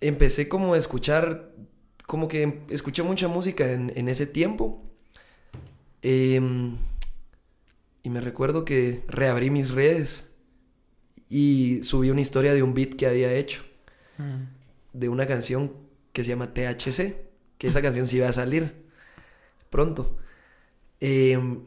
[0.00, 1.50] empecé como a escuchar,
[2.06, 4.82] como que escuché mucha música en, en ese tiempo.
[6.02, 6.40] Eh,
[8.02, 10.28] y me recuerdo que reabrí mis redes
[11.28, 13.62] y subí una historia de un beat que había hecho.
[14.18, 14.98] Mm.
[14.98, 15.72] De una canción
[16.12, 17.16] que se llama THC.
[17.58, 18.84] Que esa canción sí iba a salir
[19.70, 20.16] pronto.
[21.00, 21.62] Em,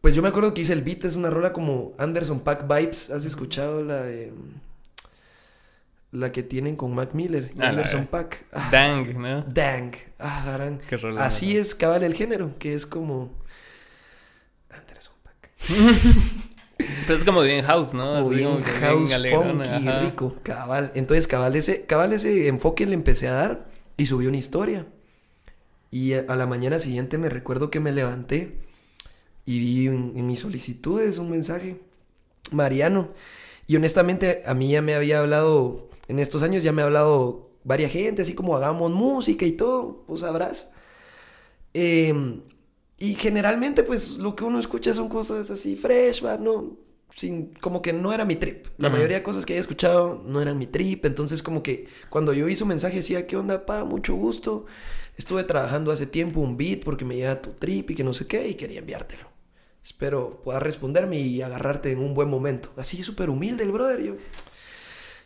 [0.00, 3.10] pues yo me acuerdo que hice el beat, es una rola como Anderson Pack Vibes.
[3.10, 4.32] ¿Has escuchado la de.
[6.14, 8.46] La que tienen con Mac Miller y ah, Anderson Pack?
[8.52, 9.42] Ah, dang, ¿no?
[9.42, 9.92] Dang.
[10.18, 13.32] Ah, Qué rola, Así es cabal el género, que es como.
[17.06, 18.28] Pero es como bien house, ¿no?
[18.28, 20.92] bien house, funky, rico, cabal.
[20.94, 24.86] Entonces, cabal ese, cabal ese enfoque le empecé a dar y subí una historia.
[25.90, 28.58] Y a, la mañana siguiente me recuerdo que me levanté
[29.46, 31.80] y vi en, mis solicitudes un mensaje,
[32.50, 33.10] Mariano.
[33.66, 37.50] Y honestamente, a mí ya me había hablado, en estos años ya me ha hablado
[37.64, 40.72] varias gente, así como hagamos música y todo, pues sabrás.
[41.72, 42.40] Eh,
[42.98, 46.38] y generalmente, pues, lo que uno escucha son cosas así fresh, ¿va?
[46.38, 46.76] ¿no?
[47.10, 48.66] Sin, como que no era mi trip.
[48.78, 51.04] La mayoría de cosas que he escuchado no eran mi trip.
[51.04, 53.84] Entonces, como que cuando yo hice un mensaje decía, ¿qué onda, pa?
[53.84, 54.66] Mucho gusto.
[55.16, 58.26] Estuve trabajando hace tiempo un beat porque me llega tu trip y que no sé
[58.26, 59.28] qué y quería enviártelo.
[59.84, 62.70] Espero puedas responderme y agarrarte en un buen momento.
[62.76, 64.02] Así súper humilde el brother.
[64.02, 64.14] Yo.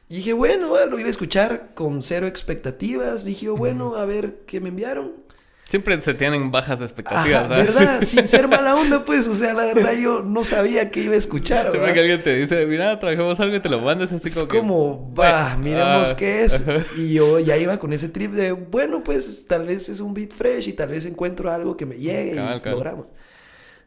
[0.09, 3.25] Y dije, bueno, lo iba a escuchar con cero expectativas.
[3.25, 5.29] Dije, bueno, a ver qué me enviaron.
[5.69, 7.75] Siempre se tienen bajas expectativas, ¿sabes?
[7.75, 8.03] ¿Verdad?
[8.03, 9.27] Sin ser mala onda, pues.
[9.27, 11.71] O sea, la verdad yo no sabía que iba a escuchar.
[11.71, 14.45] Siempre que alguien te dice, mira, trabajamos algo y te lo mandas así como.
[14.45, 16.63] Es como, va, miremos ah, qué es.
[16.97, 20.33] Y yo ya iba con ese trip de, bueno, pues tal vez es un beat
[20.33, 23.09] fresh y tal vez encuentro algo que me llegue y logramos.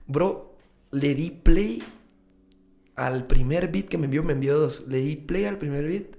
[0.06, 0.56] Bro,
[0.92, 1.82] le di play
[2.96, 4.88] al primer beat que me envió, me envió dos.
[4.88, 6.16] Le di play al primer beat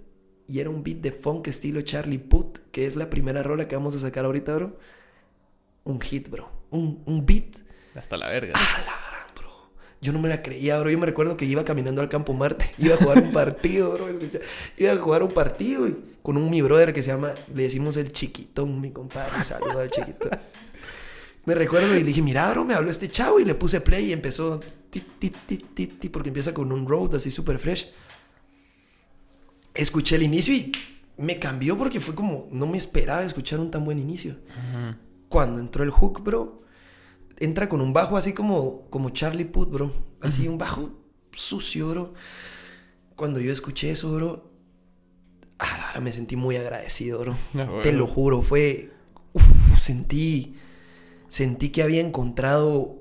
[0.48, 3.76] y era un beat de funk estilo Charlie Puth, que es la primera rola que
[3.76, 4.78] vamos a sacar ahorita, bro
[5.84, 6.48] un hit, bro.
[6.70, 7.56] Un, un beat.
[7.94, 8.52] Hasta la verga.
[8.56, 9.50] Ah, la gran, bro.
[10.00, 10.90] Yo no me la creía, bro.
[10.90, 12.70] Yo me recuerdo que iba caminando al campo Marte.
[12.78, 14.08] Iba a jugar un partido, bro.
[14.76, 17.96] Iba a jugar un partido y con un mi brother que se llama, le decimos
[17.96, 19.42] el chiquitón, mi compadre.
[19.42, 20.30] Saludos al chiquitón.
[21.45, 24.11] Me recuerdo y le dije, mira, bro, me habló este chavo y le puse play
[24.11, 27.88] y empezó ti, ti, ti, ti, ti, porque empieza con un road así súper fresh.
[29.74, 30.70] Escuché el inicio y
[31.16, 34.36] me cambió porque fue como, no me esperaba escuchar un tan buen inicio.
[34.51, 34.99] Ajá
[35.32, 36.61] cuando entró el hook, bro,
[37.38, 39.90] entra con un bajo así como, como Charlie Puth, bro.
[40.20, 40.90] Así un bajo
[41.32, 42.12] sucio, bro.
[43.16, 44.53] Cuando yo escuché eso, bro,
[45.59, 47.34] ahora me sentí muy agradecido, bro.
[47.55, 48.93] Ah, Te lo juro, fue...
[49.32, 50.55] Uf, sentí...
[51.33, 52.99] Sentí que había encontrado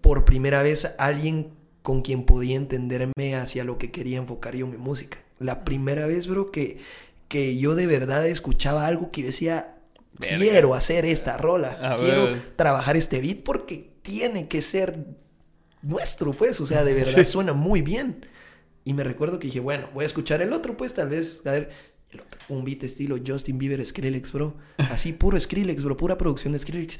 [0.00, 4.78] por primera vez alguien con quien podía entenderme hacia lo que quería enfocar yo mi
[4.78, 5.18] música.
[5.38, 6.78] La primera vez, bro, que,
[7.28, 9.76] que yo de verdad escuchaba algo que decía,
[10.18, 15.06] quiero hacer esta rola, quiero trabajar este beat porque tiene que ser
[15.82, 18.26] nuestro, pues, o sea, de verdad suena muy bien.
[18.82, 21.52] Y me recuerdo que dije, bueno, voy a escuchar el otro, pues, tal vez, a
[21.52, 21.70] ver,
[22.48, 24.56] un beat estilo Justin Bieber, Skrillex, bro.
[24.78, 26.98] Así, puro Skrillex, bro, pura producción de Skrillex.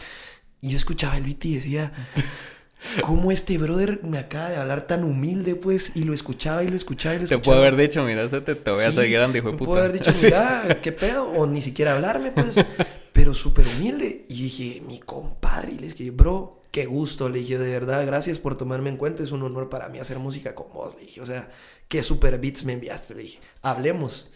[0.61, 1.93] Y yo escuchaba el beat y decía,
[3.03, 5.93] ¿Cómo este brother me acaba de hablar tan humilde, pues?
[5.95, 7.43] Y lo escuchaba y lo escuchaba y lo escuchaba.
[7.43, 9.69] Te puedo haber dicho, mira, te, te voy a seguir grande, hijo de puta.
[9.69, 11.31] puedo haber dicho, mira, ¿qué pedo?
[11.31, 12.57] O ni siquiera hablarme, pues.
[13.13, 14.25] Pero súper humilde.
[14.29, 15.73] Y dije, mi compadre.
[15.73, 17.29] Y le dije, bro, qué gusto.
[17.29, 19.23] Le dije, de verdad, gracias por tomarme en cuenta.
[19.23, 20.95] Es un honor para mí hacer música con vos.
[20.95, 21.51] Le dije, o sea,
[21.87, 23.15] qué super beats me enviaste.
[23.15, 24.31] Le dije, hablemos.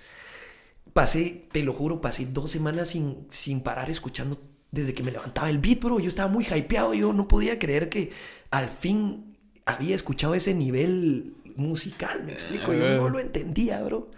[0.94, 4.40] Pasé, te lo juro, pasé dos semanas sin, sin parar escuchando
[4.70, 6.00] desde que me levantaba el beat, bro.
[6.00, 6.94] Yo estaba muy hypeado.
[6.94, 8.10] Yo no podía creer que
[8.50, 9.34] al fin
[9.66, 12.72] había escuchado ese nivel musical, me explico.
[12.72, 14.10] Yo no lo entendía, bro.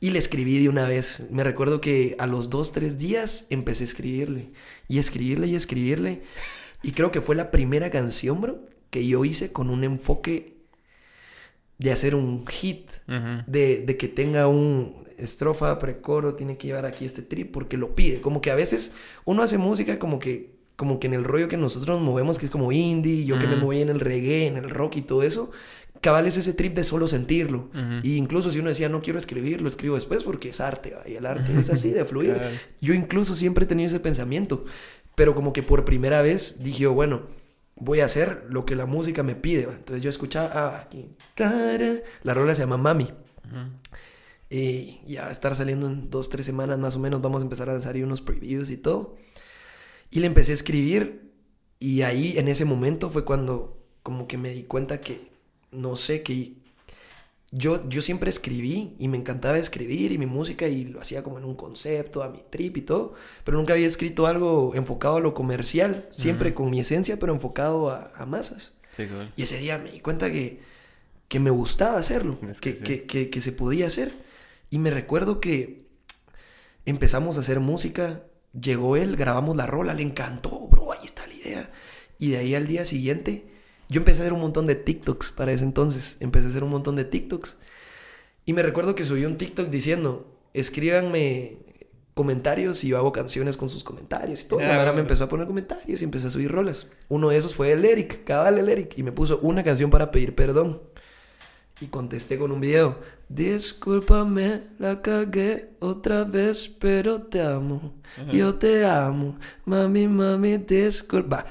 [0.00, 1.28] Y le escribí de una vez.
[1.30, 4.50] Me recuerdo que a los dos, tres días empecé a escribirle.
[4.88, 6.22] Y escribirle y escribirle.
[6.82, 10.53] Y creo que fue la primera canción, bro, que yo hice con un enfoque
[11.78, 12.90] de hacer un hit,
[13.46, 17.94] de, de, que tenga un estrofa, precoro, tiene que llevar aquí este trip porque lo
[17.94, 18.20] pide.
[18.20, 18.94] Como que a veces
[19.24, 22.46] uno hace música como que, como que en el rollo que nosotros nos movemos, que
[22.46, 25.22] es como indie, yo que me moví en el reggae, en el rock y todo
[25.22, 25.50] eso,
[26.00, 27.70] cabal es ese trip de solo sentirlo.
[28.02, 31.14] Y incluso si uno decía, no quiero escribir, lo escribo después porque es arte, y
[31.14, 32.40] el arte es así, de fluir.
[32.80, 34.64] Yo incluso siempre he tenido ese pensamiento,
[35.14, 37.22] pero como que por primera vez dije, bueno,
[37.76, 39.62] voy a hacer lo que la música me pide.
[39.62, 41.10] Entonces yo escuchaba, ah, aquí,
[42.22, 43.10] la rola se llama Mami.
[44.50, 47.44] Y ya va a estar saliendo en dos, tres semanas más o menos, vamos a
[47.44, 49.16] empezar a lanzar unos previews y todo.
[50.10, 51.32] Y le empecé a escribir
[51.78, 55.32] y ahí en ese momento fue cuando como que me di cuenta que,
[55.72, 56.54] no sé, que
[57.56, 61.38] yo, yo siempre escribí y me encantaba escribir y mi música y lo hacía como
[61.38, 65.20] en un concepto, a mi trip y todo, pero nunca había escrito algo enfocado a
[65.20, 68.74] lo comercial, siempre con mi esencia, pero enfocado a, masas.
[69.36, 70.60] Y ese día me di cuenta que,
[71.28, 72.74] que me gustaba hacerlo, que,
[73.06, 74.12] que, que, se podía hacer.
[74.70, 75.86] Y me recuerdo que
[76.86, 81.34] empezamos a hacer música, llegó él, grabamos la rola, le encantó, bro, ahí está la
[81.34, 81.70] idea.
[82.18, 83.53] Y de ahí al día siguiente
[83.88, 86.16] yo empecé a hacer un montón de TikToks para ese entonces.
[86.20, 87.56] Empecé a hacer un montón de TikToks.
[88.46, 91.58] Y me recuerdo que subí un TikTok diciendo, escríbanme
[92.14, 94.60] comentarios y yo hago canciones con sus comentarios y todo.
[94.60, 96.86] la Mara me empezó a poner comentarios y empecé a subir rolas.
[97.08, 100.10] Uno de esos fue el Eric, cabal el Eric, y me puso una canción para
[100.10, 100.80] pedir perdón.
[101.80, 103.00] Y contesté con un video.
[103.28, 107.94] Discúlpame, la cagué otra vez, pero te amo.
[108.30, 109.38] Yo te amo.
[109.64, 111.44] Mami, mami, disculpa.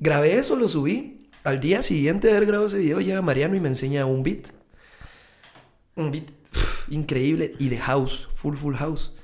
[0.00, 1.19] Grabé eso, lo subí.
[1.44, 4.48] Al día siguiente de haber grabado ese video llega Mariano y me enseña un beat.
[5.96, 6.28] Un beat
[6.88, 9.14] increíble y de house, full full house.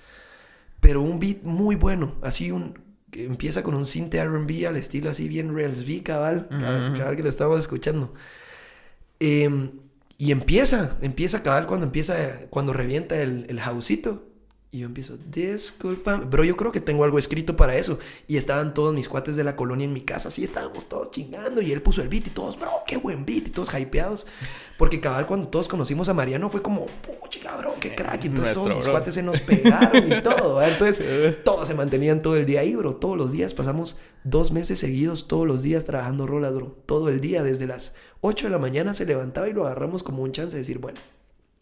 [0.81, 5.11] Pero un beat muy bueno, así un que empieza con un synth R&B al estilo
[5.11, 8.12] así bien Rails V cabal, cabal, que lo estábamos escuchando.
[9.21, 9.73] Em,
[10.19, 12.17] y empieza, empieza cabal cuando empieza,
[12.51, 14.27] cuando revienta el, el houseito.
[14.77, 17.99] Y yo empiezo, disculpa, pero yo creo que tengo algo escrito para eso.
[18.29, 21.62] Y estaban todos mis cuates de la colonia en mi casa, así estábamos todos chingando.
[21.62, 23.49] Y él puso el beat y todos, bro, qué buen beat.
[23.49, 24.27] Y todos hypeados.
[24.77, 28.24] Porque cabal, cuando todos conocimos a Mariano, fue como, pucha, bro, qué crack.
[28.24, 30.62] Y entonces todos mis cuates se nos pegaron y todo.
[30.62, 32.97] Entonces, todos se mantenían todo el día ahí, bro.
[32.97, 36.77] Todos los días pasamos dos meses seguidos, todos los días trabajando rolas, bro.
[36.85, 40.22] Todo el día, desde las 8 de la mañana se levantaba y lo agarramos como
[40.22, 41.01] un chance de decir, bueno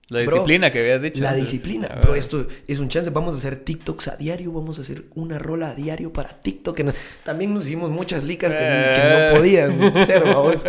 [0.09, 1.23] la disciplina que habías dicho.
[1.23, 1.89] La disciplina.
[2.01, 3.11] Pero esto es un chance.
[3.11, 4.53] Vamos a hacer TikToks a diario.
[4.53, 6.81] Vamos a hacer una rola a diario para TikTok.
[7.25, 9.29] También nos hicimos muchas licas que, no eh.
[9.33, 10.63] podían ser, vamos.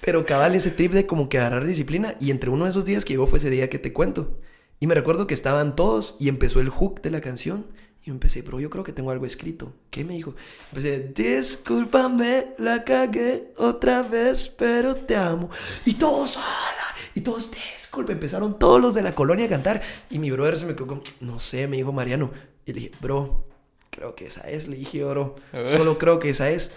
[0.00, 2.14] Pero cabal ese tip de como que agarrar disciplina.
[2.18, 4.38] Y entre uno de esos días que llegó fue ese día que te cuento.
[4.80, 7.66] Y me recuerdo que estaban todos y empezó el hook de la canción.
[8.02, 9.72] Y yo empecé, bro, yo creo que tengo algo escrito.
[9.90, 10.34] ¿Qué me dijo?
[10.70, 15.50] Empecé, discúlpame, la cagué otra vez, pero te amo.
[15.84, 16.94] Y todos, ¡hala!
[17.14, 19.82] Y todos, disculpe, empezaron todos los de la colonia a cantar.
[20.10, 22.32] Y mi brother se me quedó como, no sé, me dijo Mariano.
[22.66, 23.44] Y le dije, bro,
[23.90, 24.66] creo que esa es.
[24.66, 26.72] Le dije, bro, solo creo que esa es.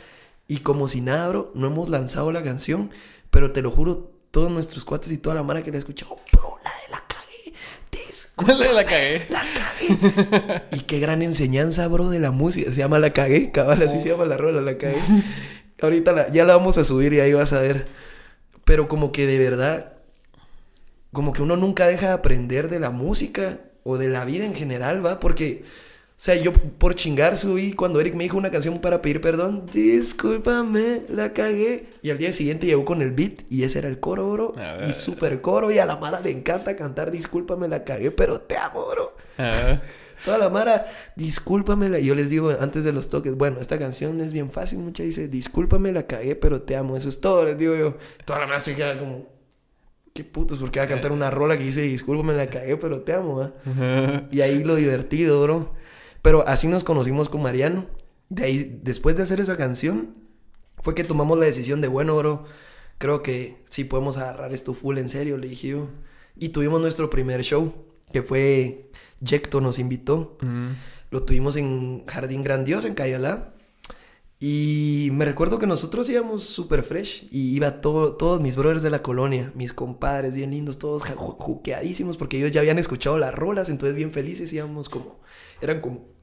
[0.48, 2.92] Y como si nada, bro, no hemos lanzado la canción.
[3.32, 6.18] Pero te lo juro, todos nuestros cuates y toda la mara que le ha escuchado,
[6.34, 7.05] bro, la de la
[8.36, 8.54] cagué.
[8.58, 9.28] La la cagué.
[9.30, 10.64] La cagué.
[10.74, 12.72] y qué gran enseñanza, bro, de la música.
[12.72, 15.00] Se llama La cagué, cabal, así se llama la rola, La cagué.
[15.82, 17.86] Ahorita ya la vamos a subir y ahí vas a ver.
[18.64, 19.96] Pero como que de verdad
[21.16, 24.54] como que uno nunca deja de aprender de la música o de la vida en
[24.54, 25.20] general, ¿va?
[25.20, 25.64] Porque,
[26.18, 29.66] o sea, yo por chingar subí cuando Eric me dijo una canción para pedir perdón,
[29.74, 31.90] discúlpame, la cagué.
[32.02, 34.56] Y al día siguiente llegó con el beat y ese era el coro, bro.
[34.88, 38.56] Y super coro y a la Mara le encanta cantar, discúlpame, la cagué, pero te
[38.56, 39.14] amo, bro.
[40.24, 40.86] Toda la Mara,
[41.18, 44.80] discúlpame, y yo les digo antes de los toques, bueno, esta canción es bien fácil,
[44.80, 47.98] mucha dice, discúlpame, la cagué, pero te amo, eso es todo, les digo yo.
[48.24, 49.28] Toda la Mara se queda como
[50.14, 53.02] qué putos, porque va a cantar una rola que dice, disculpa, me la cagué, pero
[53.02, 54.28] te amo, ¿eh?
[54.32, 55.74] Y ahí lo divertido, bro.
[56.26, 57.86] Pero así nos conocimos con Mariano.
[58.30, 60.16] De ahí, después de hacer esa canción,
[60.80, 62.46] fue que tomamos la decisión de, bueno, bro,
[62.98, 65.88] creo que sí podemos agarrar esto full en serio, le dije yo.
[66.36, 67.76] Y tuvimos nuestro primer show,
[68.12, 68.90] que fue,
[69.24, 70.40] Jecto nos invitó.
[71.12, 73.54] Lo tuvimos en Jardín Grandioso, en Cayalá.
[74.40, 78.90] Y me recuerdo que nosotros íbamos súper fresh y iba todo, todos mis brothers de
[78.90, 83.70] la colonia, mis compadres bien lindos, todos juqueadísimos porque ellos ya habían escuchado las rolas,
[83.70, 85.22] entonces bien felices íbamos como,
[85.62, 86.15] eran como,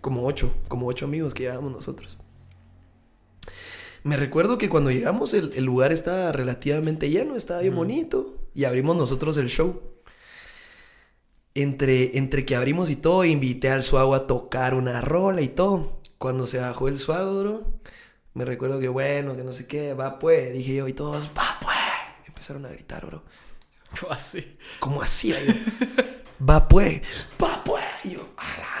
[0.00, 2.18] como ocho, como ocho amigos que llevábamos nosotros.
[4.04, 8.64] Me recuerdo que cuando llegamos el, el lugar estaba relativamente lleno, estaba bien bonito y
[8.64, 9.80] abrimos nosotros el show.
[11.54, 15.98] Entre, entre que abrimos y todo, invité al Suago a tocar una rola y todo
[16.18, 17.80] cuando se bajó el suagro,
[18.34, 21.58] me recuerdo que bueno, que no sé qué, va pues, dije yo, y todos, va
[21.60, 21.76] pues,
[22.26, 23.22] empezaron a gritar, bro.
[24.00, 24.56] ¿Cómo así?
[24.80, 25.34] ¿Cómo yo?
[26.48, 27.00] Va pues,
[27.42, 27.82] va pues.
[28.04, 28.77] Y yo, "A la-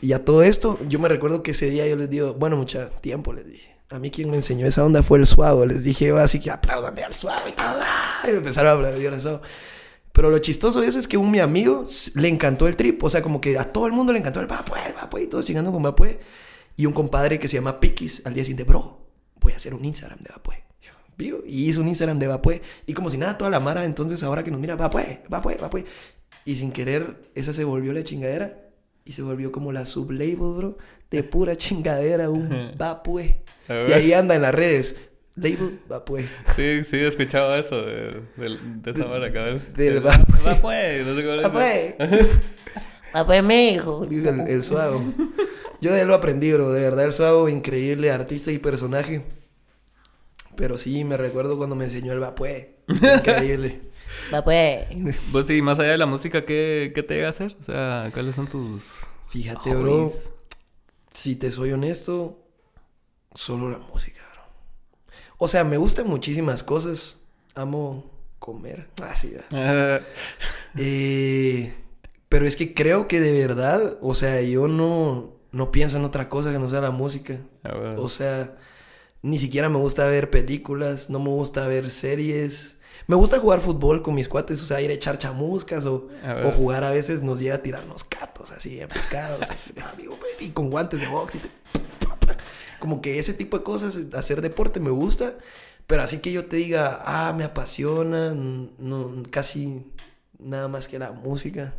[0.00, 2.88] Y a todo esto, yo me recuerdo que ese día yo les digo, bueno, mucha
[2.88, 3.74] tiempo les dije.
[3.90, 5.66] A mí quien me enseñó esa onda fue el suavo.
[5.66, 7.80] Les dije, así que apláudame al suavo y todo.
[8.24, 9.42] Y me empezaron a aplaudir al suavo.
[10.12, 13.02] Pero lo chistoso de eso es que un mi amigo le encantó el trip.
[13.02, 15.10] O sea, como que a todo el mundo le encantó el va pues, el va
[15.10, 15.24] pues.
[15.24, 16.16] Y todos chingando con va pues.
[16.76, 19.06] Y un compadre que se llama Pikis al día siguiente, bro,
[19.40, 20.40] voy a hacer un Instagram de va.
[20.80, 22.60] Yo, "Vivo", Y hizo un Instagram de va pues.
[22.86, 25.42] Y como si nada, toda la mara, entonces ahora que nos mira, va pues, va
[25.42, 25.84] pues, va pues.
[26.44, 28.71] Y sin querer, esa se volvió la chingadera.
[29.04, 30.78] Y se volvió como la sublabel, bro.
[31.10, 33.02] De pura chingadera, un va.
[33.68, 34.96] A Y ahí anda en las redes.
[35.34, 36.26] Label, va pues.
[36.56, 39.62] Sí, sí, he escuchado eso de, de, de esa vara, cabrón.
[39.74, 40.46] del El- va, pues.
[40.46, 41.94] Va pues, no sé cómo le Va dice.
[41.98, 42.40] pues.
[43.16, 44.06] Va pues, mijo.
[44.06, 45.02] Dice el, el suavo.
[45.80, 46.70] Yo de él lo aprendí, bro.
[46.70, 49.22] De verdad, el suavo, increíble artista y personaje.
[50.56, 52.66] Pero sí, me recuerdo cuando me enseñó el va pues.
[52.88, 53.80] Increíble.
[54.32, 54.86] Va pues.
[55.32, 57.56] Vos sí, más allá de la música, ¿qué, qué te llega a hacer?
[57.60, 60.10] O sea, ¿cuáles son tus Fíjate, bro.
[61.10, 62.38] Si te soy honesto,
[63.34, 64.42] solo la música, bro.
[65.38, 67.20] O sea, me gustan muchísimas cosas.
[67.54, 68.88] Amo comer.
[69.02, 69.44] Ah, sí, va.
[69.52, 70.00] Ah,
[70.78, 71.72] Eh,
[72.28, 76.30] pero es que creo que de verdad, o sea, yo no, no pienso en otra
[76.30, 77.38] cosa que no sea la música.
[77.62, 77.98] a ver.
[77.98, 78.56] O sea,
[79.22, 82.76] ni siquiera me gusta ver películas, no me gusta ver series.
[83.06, 86.34] Me gusta jugar fútbol con mis cuates, o sea, ir a echar chamuscas o, A
[86.34, 86.46] ver.
[86.46, 90.50] o jugar a veces nos llega a tirarnos catos así, picados, así, amigo, pues, y
[90.50, 91.48] con guantes de box y te-
[92.78, 95.34] Como que ese tipo de cosas, hacer deporte me gusta,
[95.86, 99.86] pero así que yo te diga, ah, me apasiona, no, casi
[100.38, 101.74] nada más que la música.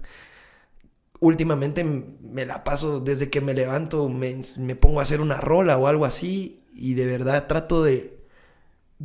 [1.20, 5.78] Últimamente me la paso desde que me levanto, me, me pongo a hacer una rola
[5.78, 8.18] o algo así y de verdad trato de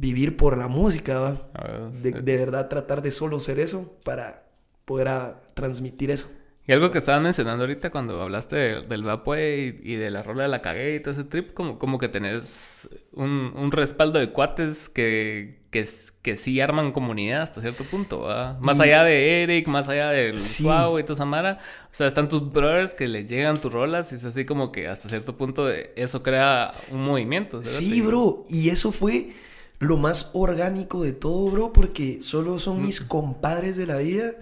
[0.01, 1.49] vivir por la música, ¿va?
[1.63, 4.45] Ver, De, de verdad tratar de solo ser eso para
[4.85, 6.31] poder a- transmitir eso.
[6.67, 10.23] Y algo que estabas mencionando ahorita cuando hablaste de- del Vapue y, y de la
[10.23, 14.19] rola de la cagué y todo ese trip, como, como que tenés un, un respaldo
[14.19, 15.89] de cuates que, que,
[16.21, 18.59] que sí arman comunidad hasta cierto punto, ¿va?
[18.61, 20.65] Más allá de Eric, más allá del Sí.
[20.65, 20.67] Y
[21.05, 21.57] toda esa mara.
[21.87, 24.89] O sea, están tus brothers que les llegan tus rolas y es así como que
[24.89, 27.63] hasta cierto punto eso crea un movimiento.
[27.65, 27.79] ¿sabes?
[27.79, 28.45] Sí, bro.
[28.51, 29.31] Y eso fue
[29.81, 34.33] lo más orgánico de todo, bro, porque solo son mis compadres de la vida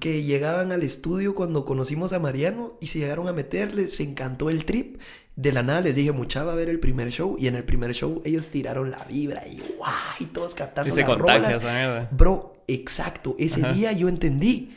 [0.00, 4.50] que llegaban al estudio cuando conocimos a Mariano y se llegaron a meterle, se encantó
[4.50, 5.00] el trip.
[5.34, 7.36] De la nada les dije, mucha va a ver el primer show.
[7.38, 9.90] Y en el primer show ellos tiraron la vibra y guau,
[10.20, 12.08] y todos cantando Y se las contagia rolas.
[12.10, 13.34] Bro, exacto.
[13.38, 13.72] Ese Ajá.
[13.72, 14.76] día yo entendí.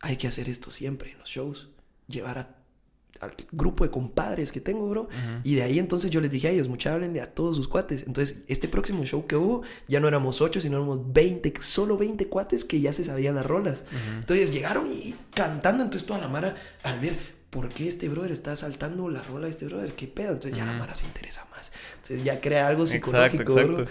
[0.00, 1.68] Hay que hacer esto siempre en los shows.
[2.06, 2.57] Llevar a-
[3.20, 5.08] al grupo de compadres que tengo, bro.
[5.44, 8.04] Y de ahí entonces yo les dije a ellos, mucha háblenle a todos sus cuates.
[8.06, 12.28] Entonces, este próximo show que hubo, ya no éramos ocho, sino éramos 20, solo 20
[12.28, 13.84] cuates que ya se sabían las rolas.
[14.18, 17.14] Entonces llegaron y cantando, entonces toda la mara, al ver,
[17.50, 19.94] ¿por qué este brother está saltando la rola de este brother?
[19.94, 20.32] ¿Qué pedo?
[20.32, 21.72] Entonces ya la mara se interesa más.
[21.96, 23.84] Entonces ya crea algo psicológico, Exacto, bro.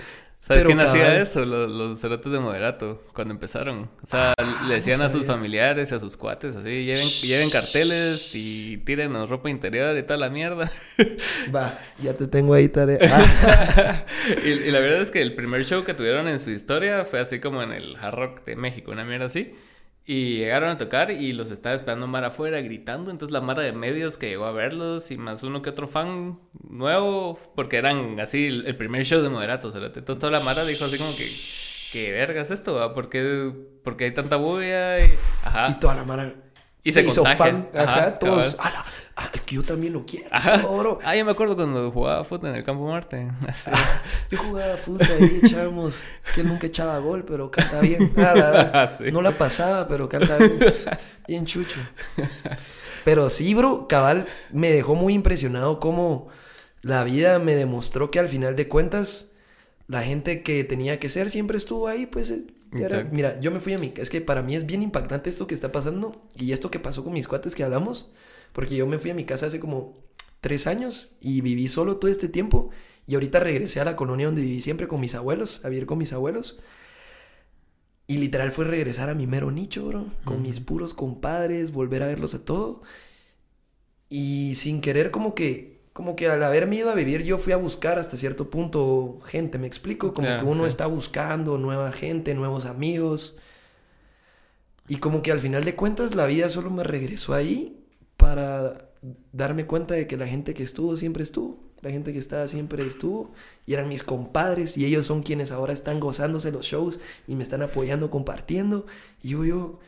[0.47, 1.43] ¿Sabes Pero quién hacía eso?
[1.43, 3.89] Los, los cerotes de moderato, cuando empezaron.
[4.01, 4.33] O sea,
[4.69, 8.77] le decían no a sus familiares y a sus cuates, así, lleven, lleven carteles y
[8.85, 10.71] tírenos ropa interior y toda la mierda.
[11.53, 12.97] Va, ya te tengo ahí tarea.
[13.09, 14.05] Ah,
[14.43, 17.19] y, y la verdad es que el primer show que tuvieron en su historia fue
[17.19, 19.53] así como en el Hard Rock de México, una mierda así.
[20.09, 23.11] Y llegaron a tocar y los estaba esperando Mara afuera gritando.
[23.11, 26.39] Entonces la Mara de medios que llegó a verlos y más uno que otro fan
[26.69, 29.67] nuevo, porque eran así el, primer show de moderato.
[29.67, 31.29] Entonces toda la Mara dijo así como que,
[31.91, 32.75] ¿qué verga es esto?
[32.75, 32.93] va?
[32.93, 33.51] ¿Por qué,
[33.83, 34.97] por qué hay tanta bulla?
[34.97, 35.09] Y,
[35.43, 35.71] ajá.
[35.71, 36.33] y toda la mara.
[36.83, 37.45] Y se hizo contagia.
[37.45, 37.69] fan.
[37.73, 38.55] Ajá, Ajá, todos.
[38.55, 38.71] cabal.
[38.75, 38.85] "Ala,
[39.17, 40.29] ah, es que yo también lo quiero.
[40.77, 40.99] Bro.
[41.03, 43.27] Ah, yo me acuerdo cuando jugaba fútbol en el Campo Marte.
[43.47, 43.69] Así.
[44.31, 46.01] Yo jugaba fútbol ahí, echábamos.
[46.35, 48.13] Que nunca echaba gol, pero canta bien.
[48.17, 48.61] Ah, la.
[48.73, 49.11] Ah, sí.
[49.11, 50.59] No la pasaba, pero canta bien.
[51.27, 51.79] Bien chucho.
[53.03, 56.27] Pero sí, bro, cabal, me dejó muy impresionado cómo
[56.81, 59.31] la vida me demostró que al final de cuentas,
[59.87, 62.29] la gente que tenía que ser siempre estuvo ahí, pues.
[62.31, 62.43] eh,
[62.73, 63.93] era- mira, yo me fui a mi...
[63.95, 67.03] Es que para mí es bien impactante esto que está pasando y esto que pasó
[67.03, 68.11] con mis cuates que hablamos,
[68.53, 69.95] porque yo me fui a mi casa hace como
[70.41, 72.71] tres años y viví solo todo este tiempo
[73.07, 75.97] y ahorita regresé a la colonia donde viví siempre con mis abuelos, a vivir con
[75.97, 76.59] mis abuelos.
[78.05, 80.07] Y literal fue regresar a mi mero nicho, bro.
[80.25, 82.81] Con mis puros compadres, volver a verlos a todo.
[84.09, 87.57] Y sin querer como que, como que al haberme ido a vivir yo fui a
[87.57, 90.13] buscar hasta cierto punto gente, ¿me explico?
[90.13, 90.69] Como que uno sí.
[90.69, 93.37] está buscando nueva gente, nuevos amigos.
[94.89, 97.76] Y como que al final de cuentas la vida solo me regresó ahí
[98.17, 98.73] para
[99.31, 101.67] darme cuenta de que la gente que estuvo siempre estuvo.
[101.81, 103.31] la gente que estaba siempre estuvo,
[103.65, 107.43] y eran mis compadres, y ellos son quienes ahora están gozándose los shows y me
[107.43, 108.85] están apoyando, compartiendo.
[109.21, 109.79] Y yo, yo,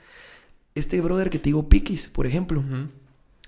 [0.76, 2.64] este brother que te digo, Pikis, por ejemplo,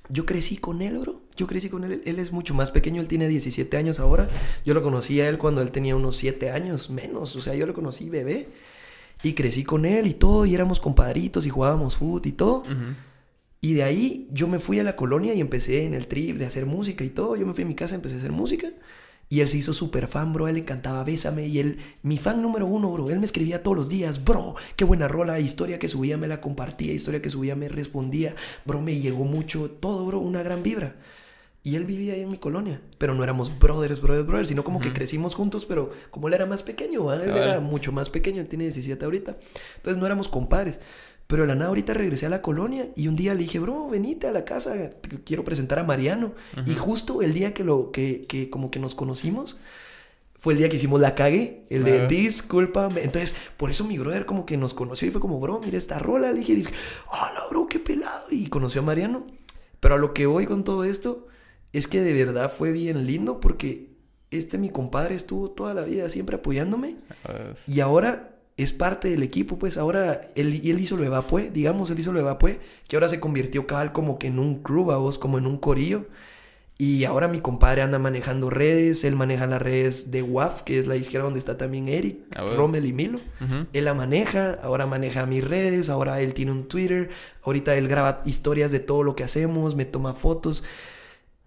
[0.09, 1.21] yo crecí con él, bro.
[1.37, 2.01] Yo crecí con él.
[2.05, 4.27] Él es mucho más pequeño, él tiene 17 años ahora.
[4.65, 7.65] Yo lo conocí a él cuando él tenía unos 7 años menos, o sea, yo
[7.65, 8.49] lo conocí bebé.
[9.23, 12.63] Y crecí con él y todo, y éramos compadritos y jugábamos fútbol y todo.
[13.61, 16.47] Y de ahí yo me fui a la colonia y empecé en el trip de
[16.47, 17.35] hacer música y todo.
[17.35, 18.67] Yo me fui a mi casa, empecé a hacer música.
[19.29, 20.49] Y él se hizo súper fan, bro.
[20.49, 21.47] él le encantaba Bésame.
[21.47, 23.09] Y él, mi fan número uno, bro.
[23.09, 24.55] Él me escribía todos los días, bro.
[24.75, 25.39] Qué buena rola.
[25.39, 26.91] Historia que subía me la compartía.
[26.91, 28.35] Historia que subía me respondía.
[28.65, 29.69] Bro, me llegó mucho.
[29.69, 30.19] Todo, bro.
[30.19, 30.95] Una gran vibra.
[31.63, 32.81] Y él vivía ahí en mi colonia.
[32.97, 34.49] Pero no éramos brothers, brothers, brothers.
[34.49, 35.65] Sino como que crecimos juntos.
[35.65, 38.41] Pero como él era más pequeño, él era mucho más pequeño.
[38.41, 39.37] Él tiene 17 ahorita.
[39.77, 40.81] Entonces no éramos compadres.
[41.31, 43.87] Pero de la nada ahorita regresé a la colonia y un día le dije, bro,
[43.87, 44.75] venite a la casa,
[45.23, 46.33] quiero presentar a Mariano.
[46.65, 49.57] Y justo el día que lo, que, que como que nos conocimos,
[50.37, 53.03] fue el día que hicimos la cague, el de discúlpame.
[53.03, 55.99] Entonces, por eso mi brother como que nos conoció y fue como, bro, mira esta
[55.99, 56.33] rola.
[56.33, 56.73] Le dije, dije,
[57.09, 58.25] hola, bro, qué pelado.
[58.29, 59.25] Y conoció a Mariano.
[59.79, 61.29] Pero a lo que voy con todo esto
[61.71, 63.91] es que de verdad fue bien lindo porque
[64.31, 66.97] este mi compadre estuvo toda la vida siempre apoyándome.
[67.67, 71.99] Y ahora es parte del equipo, pues ahora él, él hizo lo Evapue, digamos, él
[71.99, 75.37] hizo lo Evapue, que ahora se convirtió cabal como que en un crew, vos, como
[75.37, 76.05] en un corillo.
[76.81, 80.87] Y ahora mi compadre anda manejando redes, él maneja las redes de WAF, que es
[80.87, 82.17] la izquierda donde está también Eric,
[82.57, 83.19] Rommel y Milo.
[83.71, 87.11] Él la maneja, ahora maneja mis redes, ahora él tiene un Twitter,
[87.43, 90.63] ahorita él graba historias de todo lo que hacemos, me toma fotos.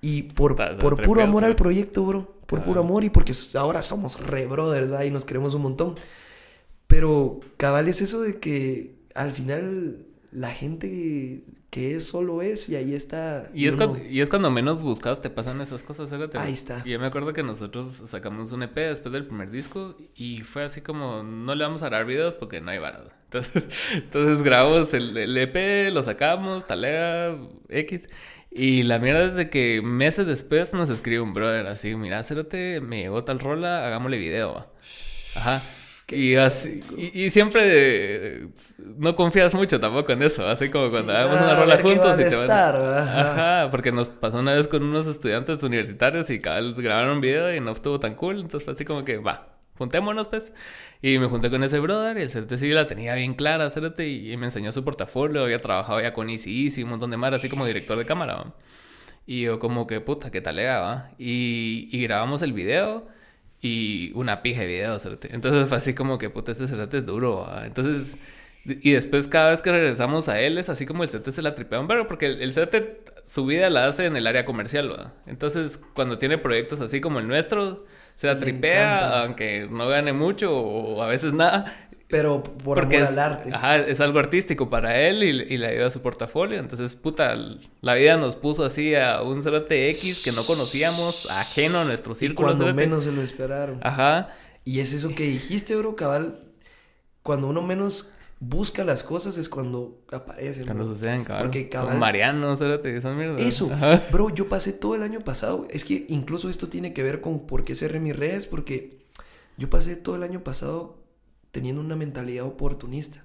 [0.01, 2.85] Y por, por puro amor al proyecto, bro, por puro ah.
[2.85, 5.03] amor y porque ahora somos re brothers, ¿verdad?
[5.03, 5.97] Y nos queremos un montón.
[6.87, 12.77] Pero cabal es eso de que al final la gente que es solo es y
[12.77, 13.51] ahí está.
[13.53, 16.83] Y, es, cuando, y es cuando menos buscas te pasan esas cosas, Ahí está.
[16.85, 20.63] Y yo me acuerdo que nosotros sacamos un EP después del primer disco y fue
[20.63, 23.11] así como, no le vamos a dar videos porque no hay varado.
[23.25, 27.37] Entonces, entonces grabamos el, EP, lo sacamos, talea,
[27.69, 28.09] X.
[28.53, 32.81] Y la mierda es de que meses después nos escribe un brother así, mira, Cerote,
[32.81, 34.71] me llegó tal rola, hagámosle video.
[35.35, 35.61] Ajá.
[36.15, 38.49] Y, así, y, siempre
[38.97, 42.37] no confías mucho tampoco en eso, así como cuando hagamos una rola juntos y te
[42.37, 47.13] van Ajá, porque nos pasó una vez con unos estudiantes universitarios y cada vez grabaron
[47.13, 50.53] un video y no estuvo tan cool, entonces fue así como que va, juntémonos pues.
[51.03, 54.01] Y me junté con ese brother y el CRT sí la tenía bien clara, CRT,
[54.01, 57.33] y, me enseñó su portafolio, había trabajado ya con Easy y un montón de más,
[57.35, 58.55] así como director de cámara.
[59.27, 61.11] Y yo como que puta, qué tal va.
[61.19, 63.07] Y, y grabamos el video
[63.65, 67.49] y una pija de videos, Entonces fue así como que, puta, este cerote es duro,
[67.65, 68.19] Entonces,
[68.67, 71.55] y después cada vez que regresamos a él es así como el cerote se la
[71.55, 72.53] tripea un verbo, porque el, el
[73.25, 75.15] su vida la hace en el área comercial, ¿va?
[75.27, 77.87] Entonces, cuando tiene proyectos así como el nuestro,
[78.17, 83.09] se la tripea, aunque no gane mucho o a veces nada, pero por Porque amor
[83.09, 83.51] es, al arte.
[83.53, 86.59] Ajá, es algo artístico para él y, y le ayuda a su portafolio.
[86.59, 87.35] Entonces, puta,
[87.81, 92.15] la vida nos puso así a un cerote X que no conocíamos, ajeno a nuestro
[92.15, 92.51] círculo.
[92.51, 93.81] Y cuando menos se lo esperaron.
[93.83, 94.31] Ajá.
[94.65, 96.39] Y es eso que dijiste, bro, cabal.
[97.23, 100.67] Cuando uno menos busca las cosas es cuando aparecen.
[100.67, 101.45] Cuando suceden, cabal.
[101.45, 101.99] Porque cabal.
[101.99, 103.41] Mariano, cerote, esas mierdas.
[103.41, 103.71] Eso.
[104.13, 105.67] Bro, yo pasé todo el año pasado.
[105.71, 108.47] Es que incluso esto tiene que ver con por qué cerré mis redes.
[108.47, 108.99] Porque
[109.57, 111.04] yo pasé todo el año pasado
[111.55, 113.25] teniendo una mentalidad oportunista.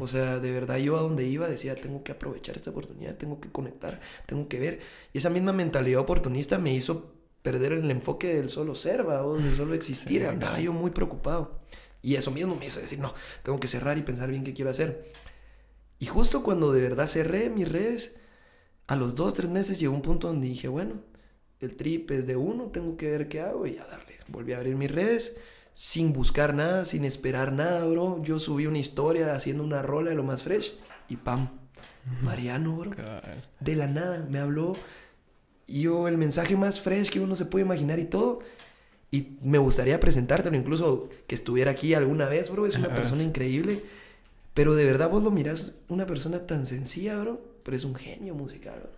[0.00, 3.40] O sea, de verdad yo a donde iba decía, tengo que aprovechar esta oportunidad, tengo
[3.40, 4.80] que conectar, tengo que ver.
[5.12, 9.54] Y esa misma mentalidad oportunista me hizo perder el enfoque del solo ser, o del
[9.54, 10.26] solo existir.
[10.26, 11.60] Andaba yo muy preocupado.
[12.02, 13.14] Y eso mismo me hizo decir, no,
[13.44, 15.04] tengo que cerrar y pensar bien qué quiero hacer.
[16.00, 18.16] Y justo cuando de verdad cerré mis redes,
[18.88, 20.94] a los dos, tres meses llegó un punto donde dije, bueno,
[21.60, 24.16] el trip es de uno, tengo que ver qué hago y a darle.
[24.26, 25.36] Volví a abrir mis redes
[25.78, 28.20] sin buscar nada, sin esperar nada, bro.
[28.24, 30.74] Yo subí una historia haciendo una rola de lo más fresh
[31.08, 31.50] y pam,
[32.20, 32.90] Mariano, bro.
[33.60, 34.76] De la nada me habló.
[35.68, 38.40] Y yo el mensaje más fresh que uno se puede imaginar y todo.
[39.12, 42.66] Y me gustaría presentártelo, incluso que estuviera aquí alguna vez, bro.
[42.66, 43.84] Es una persona increíble.
[44.54, 47.40] Pero de verdad vos lo miras, una persona tan sencilla, bro.
[47.62, 48.97] Pero es un genio musical, bro.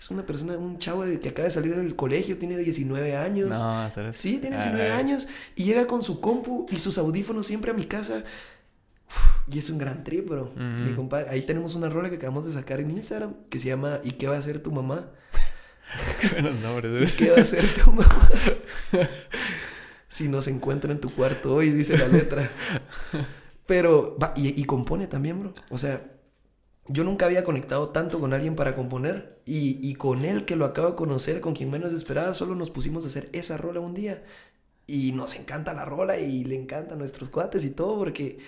[0.00, 3.50] Es una persona, un chavo que acaba de salir del colegio, tiene 19 años.
[3.50, 4.16] No, ¿sabes?
[4.16, 7.84] Sí, tiene 19 años y llega con su compu y sus audífonos siempre a mi
[7.84, 8.24] casa.
[9.52, 10.52] y es un gran trip, bro.
[10.56, 14.00] Mi compadre, ahí tenemos una rola que acabamos de sacar en Instagram que se llama
[14.02, 15.10] ¿Y qué va a hacer tu mamá?
[16.22, 18.28] qué buenos nombres, ¿Y qué va a hacer tu mamá?
[20.08, 22.48] si nos encuentra en tu cuarto hoy, dice la letra.
[23.66, 25.54] Pero, va, y, y compone también, bro.
[25.68, 26.02] O sea,
[26.92, 30.64] yo nunca había conectado tanto con alguien para componer y, y con él que lo
[30.64, 33.94] acabo de conocer, con quien menos esperaba, solo nos pusimos a hacer esa rola un
[33.94, 34.22] día
[34.86, 38.38] y nos encanta la rola y le encantan nuestros cuates y todo porque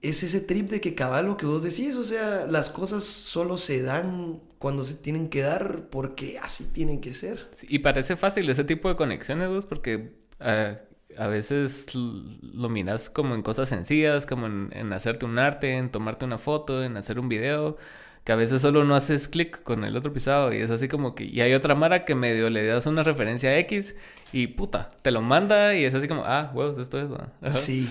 [0.00, 3.58] es ese trip de que cabal lo que vos decís, o sea, las cosas solo
[3.58, 7.48] se dan cuando se tienen que dar porque así tienen que ser.
[7.68, 13.34] y parece fácil ese tipo de conexiones, vos, porque uh, a veces lo miras como
[13.34, 17.18] en cosas sencillas, como en, en, hacerte un arte, en tomarte una foto, en hacer
[17.18, 17.76] un video,
[18.24, 21.14] que a veces solo no haces clic con el otro pisado y es así como
[21.14, 21.24] que...
[21.24, 23.94] Y hay otra Mara que medio le das una referencia a X
[24.32, 27.08] y puta, te lo manda y es así como, ah, huevos, esto es...
[27.10, 27.52] Ajá.
[27.52, 27.88] Sí,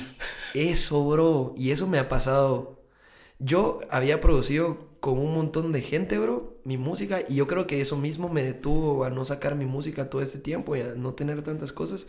[0.53, 1.55] eso, bro.
[1.57, 2.83] Y eso me ha pasado.
[3.39, 7.81] Yo había producido con un montón de gente, bro, mi música y yo creo que
[7.81, 11.13] eso mismo me detuvo a no sacar mi música todo este tiempo y a no
[11.13, 12.05] tener tantas cosas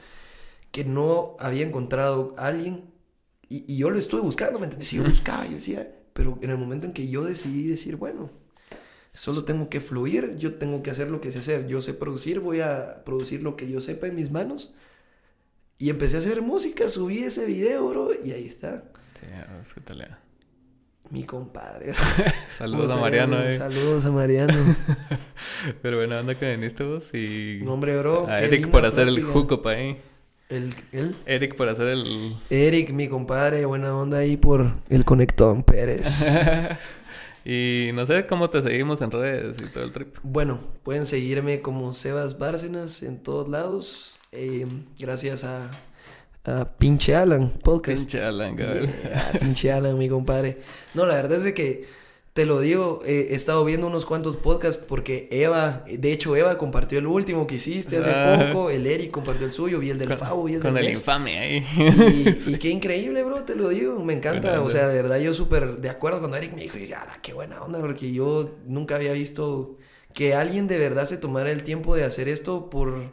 [0.70, 2.84] que no había encontrado a alguien
[3.48, 4.88] y, y yo lo estuve buscando, ¿me entiendes?
[4.88, 8.30] Sí, yo buscaba, yo decía, pero en el momento en que yo decidí decir, bueno,
[9.12, 12.40] solo tengo que fluir, yo tengo que hacer lo que sé hacer, yo sé producir,
[12.40, 14.74] voy a producir lo que yo sepa en mis manos.
[15.78, 18.84] Y empecé a hacer música, subí ese video, bro, y ahí está.
[19.14, 19.26] Sí,
[19.62, 20.18] es que te lea.
[21.10, 21.94] Mi compadre.
[22.58, 23.40] Saludos a Mariano.
[23.42, 23.52] Eh.
[23.52, 24.54] Saludos a Mariano.
[25.82, 27.60] Pero bueno, anda que viniste vos y...
[27.62, 28.26] No, hombre, bro.
[28.26, 29.28] A Eric por hacer práctica.
[29.28, 29.96] el hookup ahí.
[30.48, 31.14] ¿El, ¿El?
[31.26, 32.34] Eric por hacer el...
[32.48, 36.24] Eric, mi compadre, buena onda ahí por el Conectón Pérez.
[37.44, 40.16] y no sé cómo te seguimos en redes y todo el trip.
[40.22, 44.18] Bueno, pueden seguirme como Sebas Bárcenas en todos lados.
[44.32, 44.66] Eh,
[44.98, 45.70] gracias a,
[46.44, 48.10] a Pinche Alan Podcast.
[48.10, 48.86] Pinche Alan, cabrón.
[48.86, 50.60] Yeah, pinche Alan, mi compadre.
[50.94, 51.86] No, la verdad es de que
[52.38, 56.56] te lo digo, eh, he estado viendo unos cuantos podcasts porque Eva, de hecho Eva
[56.56, 58.50] compartió el último que hiciste hace Ah.
[58.52, 60.90] poco, el Eric compartió el suyo, vi el del Favo, vi el con del el
[60.90, 60.98] Mes.
[61.00, 61.66] infame ahí.
[62.46, 64.60] Y, y qué increíble, bro, te lo digo, me encanta.
[64.62, 67.32] O sea, de verdad, yo súper de acuerdo cuando Eric me dijo, y, "Ala, qué
[67.32, 69.76] buena onda, porque yo nunca había visto
[70.14, 73.10] que alguien de verdad se tomara el tiempo de hacer esto por,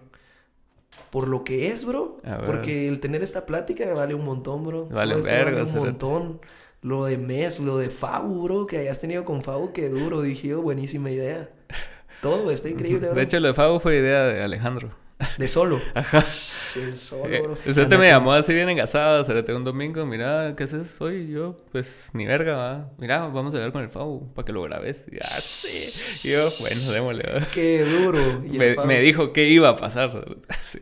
[1.10, 2.18] por lo que es, bro.
[2.46, 4.86] Porque el tener esta plática vale un montón, bro.
[4.86, 6.40] Vale verga, vale un montón.
[6.86, 10.50] Lo de Mes, lo de Fabu, bro, que hayas tenido con Fabu, qué duro, dije
[10.50, 11.50] yo, buenísima idea.
[12.22, 13.16] Todo está increíble, bro.
[13.16, 14.96] De hecho, lo de Fabo fue idea de Alejandro.
[15.40, 15.82] de solo.
[15.96, 16.20] Ajá.
[16.20, 17.54] El solo, Eh, bro.
[17.54, 21.28] Usted Anda me llamó así bien engasado, se un domingo, mira, ¿qué haces hoy?
[21.28, 22.92] Yo, pues, ni verga, va.
[23.00, 25.06] Mira, vamos a ver con el Fabo para que lo grabes.
[25.12, 26.28] Y, ah, sí.
[26.28, 27.48] Y yo, bueno, démosle, va.
[27.52, 28.20] Qué duro.
[28.48, 30.24] Y Me, dijo que iba a pasar.
[30.64, 30.78] Sí.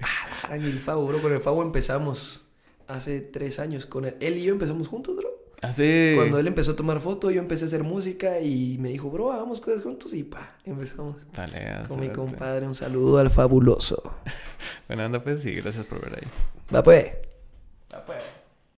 [0.50, 1.22] Ah, y el Fabo, bro.
[1.22, 2.42] Con el Fabo empezamos
[2.90, 3.86] hace tres años.
[3.86, 4.18] Con él.
[4.20, 5.43] él y yo empezamos juntos, bro.
[5.64, 6.14] Así.
[6.16, 9.32] Cuando él empezó a tomar foto, yo empecé a hacer música y me dijo, bro,
[9.32, 11.18] hagamos cosas juntos y pa, empezamos.
[11.34, 14.02] Dale, Con mi compadre, un saludo al fabuloso.
[14.88, 16.28] Bueno, anda pues y gracias por ver ahí.
[16.74, 17.18] Va pues.
[17.94, 18.22] Ah, pues.